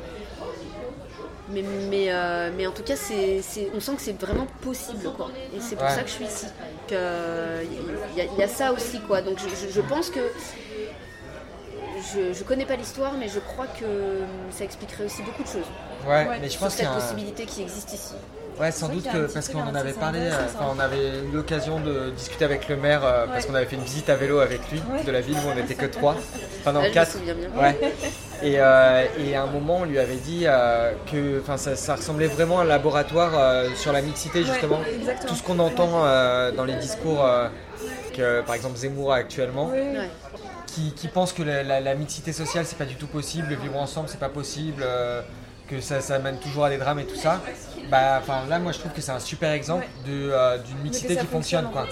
Mais, 1.52 1.62
mais, 1.90 2.06
euh, 2.12 2.50
mais 2.56 2.66
en 2.68 2.70
tout 2.70 2.84
cas, 2.84 2.94
c'est- 2.94 3.42
on 3.74 3.80
sent 3.80 3.92
que 3.96 4.02
c'est 4.02 4.20
vraiment 4.20 4.46
possible, 4.62 5.10
quoi. 5.16 5.30
Et 5.54 5.60
c'est 5.60 5.74
pour 5.74 5.84
Ouais. 5.86 5.90
ça 5.94 6.02
que 6.02 6.08
je 6.08 6.12
suis 6.14 6.24
ici. 6.26 6.46
Il 6.96 8.18
y, 8.18 8.20
a- 8.20 8.24
il 8.24 8.38
y 8.38 8.42
a 8.42 8.48
ça 8.48 8.72
aussi, 8.72 9.00
quoi. 9.00 9.22
Donc 9.22 9.38
je, 9.38 9.48
je- 9.48 9.72
je 9.72 9.80
pense 9.80 10.10
que 10.10 10.20
je, 12.14 12.32
je 12.32 12.44
connais 12.44 12.64
pas 12.66 12.76
l'histoire, 12.76 13.12
mais 13.18 13.28
je 13.28 13.38
crois 13.40 13.66
que 13.66 13.84
ça 14.50 14.64
expliquerait 14.64 15.04
aussi 15.04 15.22
beaucoup 15.22 15.42
de 15.42 15.48
choses 15.48 15.66
Ouais, 16.06 16.26
Ouais. 16.28 16.38
mais 16.40 16.48
je 16.48 16.58
pense 16.58 16.74
qu'il 16.74 16.84
y 16.84 16.86
cette 16.86 16.94
a 16.94 16.96
un- 16.96 17.00
possibilité 17.00 17.44
qui 17.44 17.62
existe 17.62 17.92
ici. 17.92 18.14
Ouais, 18.58 18.70
sans 18.72 18.88
doute 18.88 19.04
que 19.10 19.32
parce 19.32 19.48
qu'on 19.48 19.60
en 19.62 19.74
avait 19.74 19.92
parlé, 19.92 20.18
euh, 20.20 20.32
enfin 20.46 20.66
on 20.74 20.78
avait 20.78 21.18
eu 21.20 21.30
l'occasion 21.32 21.80
de 21.80 22.10
discuter 22.10 22.44
avec 22.44 22.68
le 22.68 22.76
maire 22.76 23.04
euh, 23.04 23.26
parce 23.26 23.46
qu'on 23.46 23.54
avait 23.54 23.64
fait 23.66 23.76
une 23.76 23.82
visite 23.84 24.08
à 24.10 24.16
vélo 24.16 24.38
avec 24.40 24.60
lui 24.70 24.82
Ouais. 24.92 25.02
de 25.02 25.10
la 25.10 25.20
ville 25.22 25.36
où 25.36 25.48
on 25.50 25.54
n'était 25.54 25.74
que 25.74 25.86
trois, 25.86 26.14
enfin 26.60 26.72
non 26.72 26.80
Ah, 26.80 26.84
je 26.84 26.88
me 26.88 26.94
quatre. 26.94 27.12
souviens 27.12 27.34
bien. 27.34 27.48
Ouais. 27.58 27.78
Et, 28.42 28.54
euh, 28.58 29.04
et 29.18 29.36
à 29.36 29.42
un 29.42 29.46
moment, 29.46 29.78
on 29.78 29.84
lui 29.84 29.98
avait 29.98 30.16
dit 30.16 30.44
euh, 30.46 30.92
que 31.10 31.40
enfin, 31.40 31.56
ça, 31.56 31.76
ça 31.76 31.96
ressemblait 31.96 32.26
vraiment 32.26 32.60
à 32.60 32.62
un 32.62 32.66
laboratoire 32.66 33.32
euh, 33.34 33.68
sur 33.74 33.92
la 33.92 34.00
mixité, 34.02 34.42
justement. 34.44 34.78
Ouais. 34.80 35.14
Tout 35.26 35.34
ce 35.34 35.42
qu'on 35.42 35.58
entend 35.58 36.04
euh, 36.04 36.50
dans 36.52 36.64
les 36.64 36.74
discours 36.74 37.24
euh, 37.24 37.48
que, 38.14 38.40
par 38.42 38.54
exemple, 38.54 38.76
Zemmour 38.76 39.12
a 39.12 39.16
actuellement, 39.16 39.70
Oui, 39.72 39.80
qui, 40.66 40.92
qui 40.94 41.08
pense 41.08 41.32
que 41.32 41.42
la, 41.42 41.62
la- 41.62 41.80
la 41.80 41.94
mixité 41.94 42.32
sociale, 42.32 42.64
c'est 42.64 42.78
pas 42.78 42.84
du 42.86 42.94
tout 42.94 43.08
possible, 43.08 43.48
le 43.50 43.56
vivre 43.56 43.76
ensemble, 43.78 44.08
c'est 44.08 44.20
pas 44.20 44.28
possible, 44.30 44.82
euh, 44.86 45.20
que 45.68 45.80
ça, 45.80 46.00
ça 46.00 46.18
mène 46.18 46.38
toujours 46.38 46.64
à 46.64 46.70
des 46.70 46.78
drames 46.78 46.98
et 47.00 47.04
tout 47.06 47.16
ça. 47.16 47.40
Bah, 47.90 48.20
enfin, 48.22 48.40
là, 48.48 48.58
moi, 48.58 48.72
je 48.72 48.78
trouve 48.78 48.92
que 48.92 49.00
c'est 49.00 49.12
un 49.12 49.20
super 49.20 49.50
exemple 49.52 49.86
de, 50.06 50.30
euh, 50.32 50.58
d'une 50.58 50.78
mixité 50.78 51.16
qui 51.16 51.26
fonctionne. 51.26 51.64
fonctionne, 51.64 51.70
Quoi. 51.72 51.86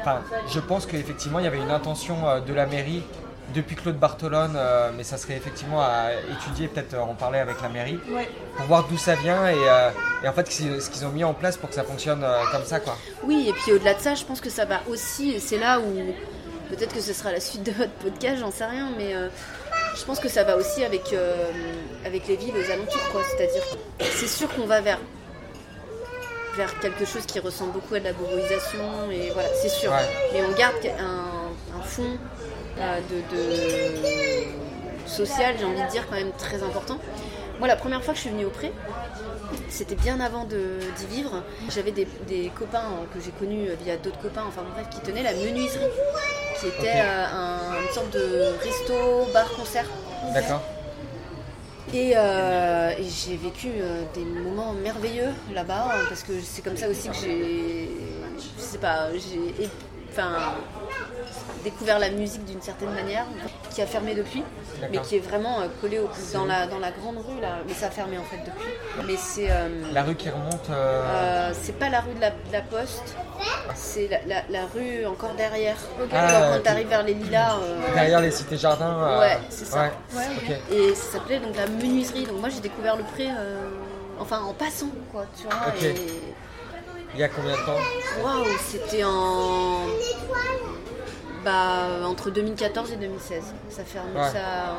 Enfin, 0.00 0.20
je 0.52 0.58
pense 0.58 0.84
qu'effectivement, 0.84 1.38
il 1.38 1.44
y 1.44 1.48
avait 1.48 1.58
une 1.60 1.70
intention 1.70 2.28
euh, 2.28 2.40
de 2.40 2.52
la 2.52 2.66
mairie 2.66 3.02
depuis 3.54 3.76
Claude 3.76 3.96
Bartolone, 3.96 4.54
euh, 4.56 4.90
mais 4.96 5.04
ça 5.04 5.16
serait 5.18 5.34
effectivement 5.36 5.80
à 5.80 6.10
étudier, 6.32 6.68
peut-être 6.68 6.94
euh, 6.94 7.00
en 7.00 7.14
parler 7.14 7.38
avec 7.38 7.60
la 7.62 7.68
mairie, 7.68 7.98
Ouais. 8.10 8.28
pour 8.56 8.66
voir 8.66 8.84
d'où 8.88 8.96
ça 8.98 9.14
vient 9.14 9.46
et, 9.48 9.54
euh, 9.56 9.90
et 10.24 10.28
en 10.28 10.32
fait 10.32 10.50
ce 10.50 10.90
qu'ils 10.90 11.06
ont 11.06 11.10
mis 11.10 11.24
en 11.24 11.34
place 11.34 11.56
pour 11.56 11.68
que 11.68 11.74
ça 11.74 11.84
fonctionne 11.84 12.22
euh, 12.24 12.42
comme 12.52 12.64
ça. 12.64 12.80
Quoi. 12.80 12.96
Oui, 13.24 13.46
et 13.48 13.52
puis 13.52 13.72
au-delà 13.72 13.94
de 13.94 14.00
ça, 14.00 14.14
je 14.14 14.24
pense 14.24 14.40
que 14.40 14.50
ça 14.50 14.64
va 14.64 14.80
aussi, 14.88 15.32
et 15.32 15.40
c'est 15.40 15.58
là 15.58 15.78
où 15.80 16.14
peut-être 16.70 16.94
que 16.94 17.00
ce 17.00 17.12
sera 17.12 17.32
la 17.32 17.40
suite 17.40 17.62
de 17.64 17.72
votre 17.72 17.92
podcast, 17.92 18.38
j'en 18.40 18.50
sais 18.50 18.64
rien, 18.66 18.88
mais 18.96 19.12
je 19.96 20.04
pense 20.04 20.20
que 20.20 20.28
ça 20.28 20.44
va 20.44 20.56
aussi 20.56 20.84
avec, 20.84 21.14
avec 22.06 22.28
les 22.28 22.36
villes 22.36 22.54
aux 22.56 22.70
alentours, 22.70 23.08
quoi. 23.10 23.22
C'est-à-dire, 23.24 23.62
c'est 24.00 24.28
sûr 24.28 24.48
qu'on 24.54 24.66
va 24.66 24.80
vers, 24.80 24.98
vers 26.56 26.78
quelque 26.80 27.04
chose 27.04 27.26
qui 27.26 27.40
ressemble 27.40 27.72
beaucoup 27.72 27.94
à 27.94 27.98
de 28.00 28.04
la 28.04 28.12
bourgeoisisation, 28.12 29.10
et 29.10 29.30
voilà, 29.32 29.48
c'est 29.60 29.68
sûr. 29.68 29.90
Ouais. 29.90 30.08
Mais 30.32 30.42
on 30.48 30.52
garde 30.56 30.74
un, 30.98 31.76
un 31.78 31.82
fond 31.82 32.18
de, 32.76 33.36
de 33.36 35.08
social, 35.08 35.54
j'ai 35.58 35.64
envie 35.64 35.82
de 35.82 35.88
dire, 35.90 36.06
quand 36.08 36.16
même 36.16 36.32
très 36.38 36.62
important. 36.62 36.98
Moi, 37.58 37.68
la 37.68 37.76
première 37.76 38.02
fois 38.02 38.14
que 38.14 38.18
je 38.18 38.22
suis 38.22 38.30
venue 38.30 38.46
au 38.46 38.50
Pré, 38.50 38.72
c'était 39.68 39.94
bien 39.96 40.18
avant 40.20 40.44
d'y 40.44 41.06
vivre. 41.14 41.42
J'avais 41.68 41.90
des, 41.92 42.06
des 42.26 42.50
copains 42.58 42.78
euh, 42.78 43.04
que 43.14 43.22
j'ai 43.22 43.32
connus 43.32 43.68
euh, 43.68 43.74
via 43.84 43.96
d'autres 43.96 44.20
copains, 44.20 44.44
enfin 44.48 44.62
bref, 44.74 44.86
qui 44.90 45.00
tenaient 45.00 45.22
la 45.22 45.34
menuiserie, 45.34 45.84
qui 46.58 46.66
était 46.68 47.00
euh, 47.00 47.26
un- 47.34 47.82
une 47.86 47.92
sorte 47.92 48.10
de 48.12 48.54
resto, 48.62 49.30
bar, 49.34 49.50
concert. 49.52 49.84
D'accord 50.32 50.62
Et, 51.92 52.12
euh, 52.16 52.90
et 52.98 53.04
j'ai 53.04 53.36
vécu 53.36 53.68
euh, 53.76 54.02
des 54.14 54.24
moments 54.24 54.72
merveilleux 54.72 55.30
là-bas, 55.52 55.88
hein, 55.92 56.04
parce 56.08 56.22
que 56.22 56.32
c'est 56.42 56.62
comme 56.62 56.76
ça 56.78 56.88
aussi 56.88 57.08
que 57.08 57.14
j'ai, 57.16 57.90
je 58.38 58.62
sais 58.62 58.78
pas, 58.78 59.08
j'ai, 59.14 59.68
enfin, 60.10 60.54
découvert 61.64 61.98
la 61.98 62.10
musique 62.10 62.44
d'une 62.44 62.62
certaine 62.62 62.90
manière, 62.94 63.24
qui 63.70 63.82
a 63.82 63.86
fermé 63.86 64.14
depuis, 64.14 64.42
mais 64.90 64.98
qui 64.98 65.16
est 65.16 65.20
vraiment 65.20 65.60
euh, 65.60 65.66
collé 65.80 65.98
au- 65.98 66.08
dans 66.32 66.44
la 66.46 66.66
dans 66.66 66.78
la 66.78 66.90
grande 66.90 67.18
rue 67.18 67.40
là, 67.40 67.56
mais 67.68 67.74
ça 67.74 67.86
a 67.86 67.90
fermé 67.90 68.16
en 68.18 68.24
fait 68.24 68.38
depuis. 68.38 68.68
Mais 69.06 69.16
c'est 69.16 69.50
euh, 69.50 69.68
La 69.92 70.02
rue 70.02 70.14
qui 70.14 70.30
remonte. 70.30 70.70
euh, 70.70 71.02
euh, 71.06 71.52
c'est 71.60 71.78
pas 71.78 71.88
la 71.90 72.00
rue 72.00 72.14
de 72.14 72.20
la, 72.20 72.30
de 72.30 72.52
la 72.52 72.62
Poste, 72.62 73.14
c'est 73.74 74.08
la, 74.08 74.18
la- 74.26 74.42
la 74.48 74.66
rue 74.74 75.04
encore 75.06 75.34
derrière. 75.34 75.76
Ah, 76.12 76.48
Quand 76.50 76.56
ok. 76.56 76.62
tu 76.62 76.68
arrives 76.68 76.88
vers 76.88 77.02
les 77.02 77.14
Lilas. 77.14 77.56
euh, 77.62 77.78
Derrière 77.94 78.20
les 78.20 78.30
cités 78.30 78.56
jardins. 78.56 78.96
euh, 78.98 79.20
Ouais, 79.20 79.38
c'est 79.50 79.66
ça. 79.66 79.82
ouais, 79.82 79.90
Ouais, 80.16 80.26
ok. 80.38 80.56
Et 80.72 80.94
ça 80.94 81.12
s'appelait 81.18 81.40
donc 81.40 81.56
la 81.56 81.66
menuiserie. 81.66 82.24
Donc 82.26 82.40
moi 82.40 82.48
j'ai 82.48 82.60
découvert 82.60 82.96
le 82.96 83.04
pré, 83.04 83.28
euh, 83.28 83.68
enfin 84.18 84.40
en 84.40 84.54
passant 84.54 84.88
quoi, 85.12 85.24
tu 85.38 85.44
vois. 85.46 85.74
Et 85.82 85.94
Il 87.14 87.20
y 87.20 87.22
a 87.24 87.28
combien 87.28 87.52
de 87.52 87.66
temps 87.66 87.78
waouh, 88.22 88.44
c'était 88.60 89.04
en 89.04 89.86
bah 91.44 91.86
entre 92.04 92.30
2014 92.30 92.92
et 92.92 92.96
2016. 92.96 93.42
Ça 93.70 93.82
fait 93.84 93.98
un 93.98 94.20
Ouais. 94.20 94.28
ça. 94.30 94.76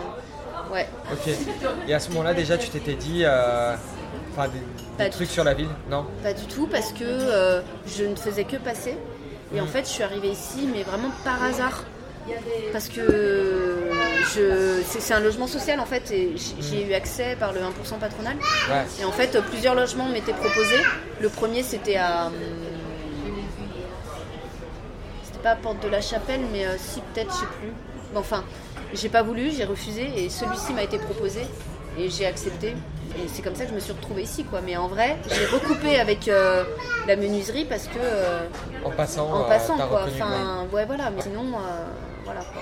Ouais. 0.71 0.87
Ok. 1.11 1.33
Et 1.87 1.93
à 1.93 1.99
ce 1.99 2.09
moment-là, 2.11 2.33
déjà, 2.33 2.57
tu 2.57 2.69
t'étais 2.69 2.93
dit. 2.93 3.23
euh, 3.25 3.75
Enfin, 4.33 4.47
des, 4.97 5.09
trucs 5.09 5.27
tout. 5.27 5.33
sur 5.33 5.43
la 5.43 5.53
ville 5.53 5.67
Non 5.89 6.05
Pas 6.23 6.31
du 6.33 6.45
tout 6.45 6.67
parce 6.67 6.93
que 6.93 7.03
euh, 7.03 7.61
je 7.85 8.05
ne 8.05 8.15
faisais 8.15 8.45
que 8.45 8.55
passer. 8.57 8.95
Et 9.53 9.59
en 9.59 9.65
Mm. 9.65 9.67
fait, 9.67 9.83
je 9.83 9.89
suis 9.89 10.03
arrivée 10.03 10.29
ici, 10.29 10.69
mais 10.73 10.83
vraiment 10.83 11.09
par 11.25 11.43
hasard. 11.43 11.83
Parce 12.71 12.87
que 12.87 13.70
c'est, 14.99 15.13
un 15.13 15.19
logement 15.19 15.47
social 15.47 15.79
en 15.79 15.85
fait, 15.85 16.11
et 16.11 16.33
j'ai 16.37 16.87
eu 16.87 16.93
accès 16.93 17.35
par 17.39 17.53
le 17.53 17.59
1% 17.59 17.99
patronal. 17.99 18.35
Ouais. 18.69 18.85
Et 19.01 19.05
en 19.05 19.11
fait, 19.11 19.39
plusieurs 19.49 19.75
logements 19.75 20.07
m'étaient 20.07 20.33
proposés. 20.33 20.81
Le 21.19 21.29
premier, 21.29 21.63
c'était 21.63 21.97
à. 21.97 22.27
hum, 22.27 22.33
C'était 25.23 25.39
pas 25.43 25.51
à 25.51 25.55
Porte 25.55 25.81
de 25.83 25.87
la 25.89 26.01
Chapelle, 26.01 26.41
mais 26.51 26.65
euh, 26.65 26.75
si, 26.77 27.01
peut-être, 27.13 27.31
je 27.33 27.39
sais 27.39 27.45
plus. 27.59 27.71
Bon, 28.13 28.19
enfin, 28.19 28.43
j'ai 28.93 29.09
pas 29.09 29.21
voulu, 29.23 29.51
j'ai 29.51 29.65
refusé, 29.65 30.09
et 30.17 30.29
celui-ci 30.29 30.73
m'a 30.73 30.83
été 30.83 30.97
proposé, 30.97 31.41
et 31.97 32.09
j'ai 32.09 32.25
accepté. 32.25 32.75
Et 33.17 33.27
c'est 33.27 33.41
comme 33.41 33.55
ça 33.55 33.63
que 33.65 33.71
je 33.71 33.75
me 33.75 33.79
suis 33.81 33.91
retrouvée 33.91 34.21
ici, 34.23 34.45
quoi. 34.45 34.61
Mais 34.61 34.77
en 34.77 34.87
vrai, 34.87 35.17
j'ai 35.29 35.45
recoupé 35.47 35.99
avec 35.99 36.27
euh, 36.29 36.63
la 37.07 37.15
menuiserie 37.17 37.65
parce 37.65 37.87
que. 37.87 37.97
euh, 37.99 38.47
En 38.85 38.91
passant. 38.91 39.29
en 39.33 39.43
passant, 39.43 39.77
quoi. 39.77 40.05
Enfin, 40.07 40.65
ouais, 40.71 40.85
voilà. 40.85 41.09
Mais 41.09 41.21
sinon, 41.21 41.43
voilà, 42.23 42.41
quoi. 42.41 42.61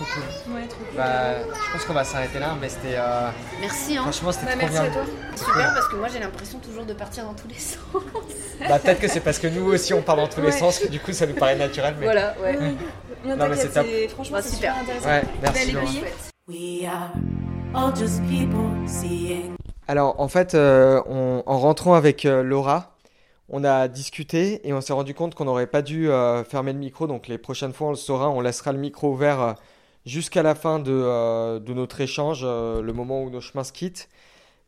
Trop 0.00 0.06
cool. 0.14 0.54
Ouais, 0.54 0.66
trop 0.66 0.78
cool. 0.78 0.96
Bah, 0.96 1.34
je 1.44 1.72
pense 1.72 1.84
qu'on 1.84 1.92
va 1.92 2.04
s'arrêter 2.04 2.38
là, 2.38 2.54
mais 2.58 2.68
c'était. 2.70 2.94
euh, 2.96 3.28
Merci, 3.60 3.98
hein. 3.98 4.02
Franchement, 4.02 4.32
c'était 4.32 4.46
Bah, 4.46 4.52
trop 4.52 4.60
merci 4.60 4.80
bien. 4.80 4.84
à 4.84 4.88
toi. 4.94 5.02
Super, 5.36 5.74
parce 5.74 5.88
que 5.88 5.96
moi, 5.96 6.08
j'ai 6.10 6.18
l'impression 6.20 6.58
toujours 6.58 6.84
de 6.86 6.92
partir 6.94 7.24
dans 7.24 7.34
tous 7.34 7.48
les 7.48 7.54
sens. 7.58 7.80
Bah, 8.66 8.78
peut-être 8.78 9.00
que 9.00 9.08
c'est 9.08 9.20
parce 9.20 9.38
que 9.38 9.46
nous 9.48 9.66
aussi 9.66 9.92
on 9.92 10.00
parle 10.02 10.20
dans 10.20 10.28
tous 10.28 10.40
les 10.40 10.52
sens 10.52 10.78
que 10.78 10.88
du 10.88 11.00
coup 11.00 11.12
ça 11.12 11.26
nous 11.26 11.34
paraît 11.34 11.56
naturel. 11.56 11.94
Mais... 11.98 12.06
Voilà, 12.06 12.34
ouais. 12.42 12.56
Non, 13.24 13.36
mais 13.36 13.48
t'inquiète, 13.48 13.58
c'est 13.74 13.74
top. 13.74 13.86
franchement, 14.14 14.36
Bah, 14.38 14.42
c'est 14.42 14.54
super. 14.56 14.74
super 14.74 14.82
intéressant. 14.82 15.08
Ouais, 15.08 15.22
merci. 15.42 15.66
Belle 15.66 15.74
Laura. 15.74 15.86
aiguille. 15.86 16.04
We 16.48 16.86
are 16.86 17.10
all 17.74 17.94
just 17.94 18.22
people 18.22 18.88
seeing. 18.88 19.54
Alors 19.86 20.18
en 20.18 20.28
fait, 20.28 20.54
euh, 20.54 21.02
on- 21.06 21.42
en 21.44 21.58
rentrant 21.58 21.92
avec 21.94 22.24
euh, 22.24 22.42
Laura, 22.42 22.96
on 23.50 23.62
a 23.64 23.88
discuté 23.88 24.66
et 24.66 24.72
on 24.72 24.80
s'est 24.80 24.92
rendu 24.94 25.12
compte 25.14 25.34
qu'on 25.34 25.44
n'aurait 25.44 25.66
pas 25.66 25.82
dû 25.82 26.08
euh, 26.10 26.42
fermer 26.44 26.72
le 26.72 26.78
micro. 26.78 27.06
Donc 27.06 27.28
les 27.28 27.36
prochaines 27.36 27.74
fois 27.74 27.88
on 27.88 27.90
le 27.90 27.96
saura, 27.96 28.30
on 28.30 28.40
laissera 28.40 28.72
le 28.72 28.78
micro 28.78 29.10
ouvert 29.12 29.40
euh, 29.40 29.52
jusqu'à 30.06 30.42
la 30.42 30.54
fin 30.54 30.78
de, 30.78 30.92
euh, 30.92 31.58
de 31.58 31.74
notre 31.74 32.00
échange, 32.00 32.40
euh, 32.44 32.82
le 32.82 32.92
moment 32.92 33.22
où 33.22 33.30
nos 33.30 33.40
chemins 33.40 33.64
se 33.64 33.72
quittent. 33.72 34.08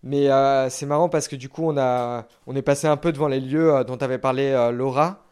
Mais 0.03 0.29
euh, 0.31 0.68
c'est 0.68 0.87
marrant 0.87 1.09
parce 1.09 1.29
que 1.29 1.37
du 1.37 1.49
coup 1.49 1.62
on, 1.64 1.77
a, 1.79 2.27
on 2.47 2.57
est 2.57 2.62
passé 2.62 2.88
un 2.88 2.97
peu 2.97 3.12
devant 3.12 3.29
les 3.29 3.40
lieux 3.40 3.85
dont 3.87 3.97
avait 3.97 4.18
parlé 4.18 4.51
Laura. 4.73 5.25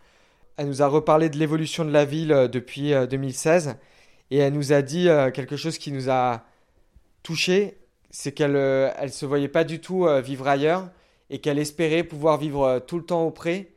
Elle 0.56 0.68
nous 0.68 0.82
a 0.82 0.86
reparlé 0.86 1.28
de 1.28 1.38
l'évolution 1.38 1.84
de 1.84 1.90
la 1.90 2.04
ville 2.04 2.48
depuis 2.52 2.92
euh, 2.94 3.06
2016 3.06 3.76
et 4.30 4.38
elle 4.38 4.52
nous 4.52 4.72
a 4.72 4.82
dit 4.82 5.08
quelque 5.34 5.56
chose 5.56 5.76
qui 5.76 5.90
nous 5.90 6.08
a 6.08 6.44
touché, 7.24 7.78
c'est 8.12 8.30
qu'elle 8.30 8.54
elle 8.54 9.12
se 9.12 9.26
voyait 9.26 9.48
pas 9.48 9.64
du 9.64 9.80
tout 9.80 10.06
vivre 10.22 10.46
ailleurs 10.46 10.88
et 11.30 11.40
qu'elle 11.40 11.58
espérait 11.58 12.04
pouvoir 12.04 12.38
vivre 12.38 12.80
tout 12.86 12.96
le 12.96 13.04
temps 13.04 13.24
au 13.24 13.32
pré. 13.32 13.74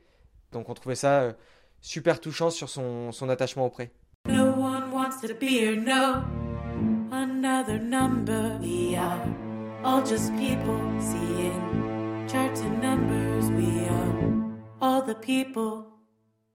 Donc 0.51 0.69
on 0.69 0.75
trouvait 0.75 0.93
ça 0.93 1.33
super 1.81 2.21
touchant 2.21 2.51
sur 2.51 2.69
son, 2.69 3.11
son 3.11 3.29
attachement 3.29 3.65
au 3.65 3.71
pré. 3.71 3.91
No 4.27 4.62
wants 5.13 5.27
to 5.27 5.35
be 5.35 5.67
or 5.67 5.75
know 5.75 6.25
another 7.11 7.77
number. 7.77 8.57
We 8.61 8.95
are 8.95 9.27
all 9.83 10.01
just 10.03 10.35
people 10.37 10.79
seeing 10.99 12.25
charts 12.27 12.61
and 12.61 12.81
numbers. 12.81 13.51
We 13.51 13.85
are 13.89 14.53
all 14.81 15.01
the 15.03 15.15
people 15.15 15.92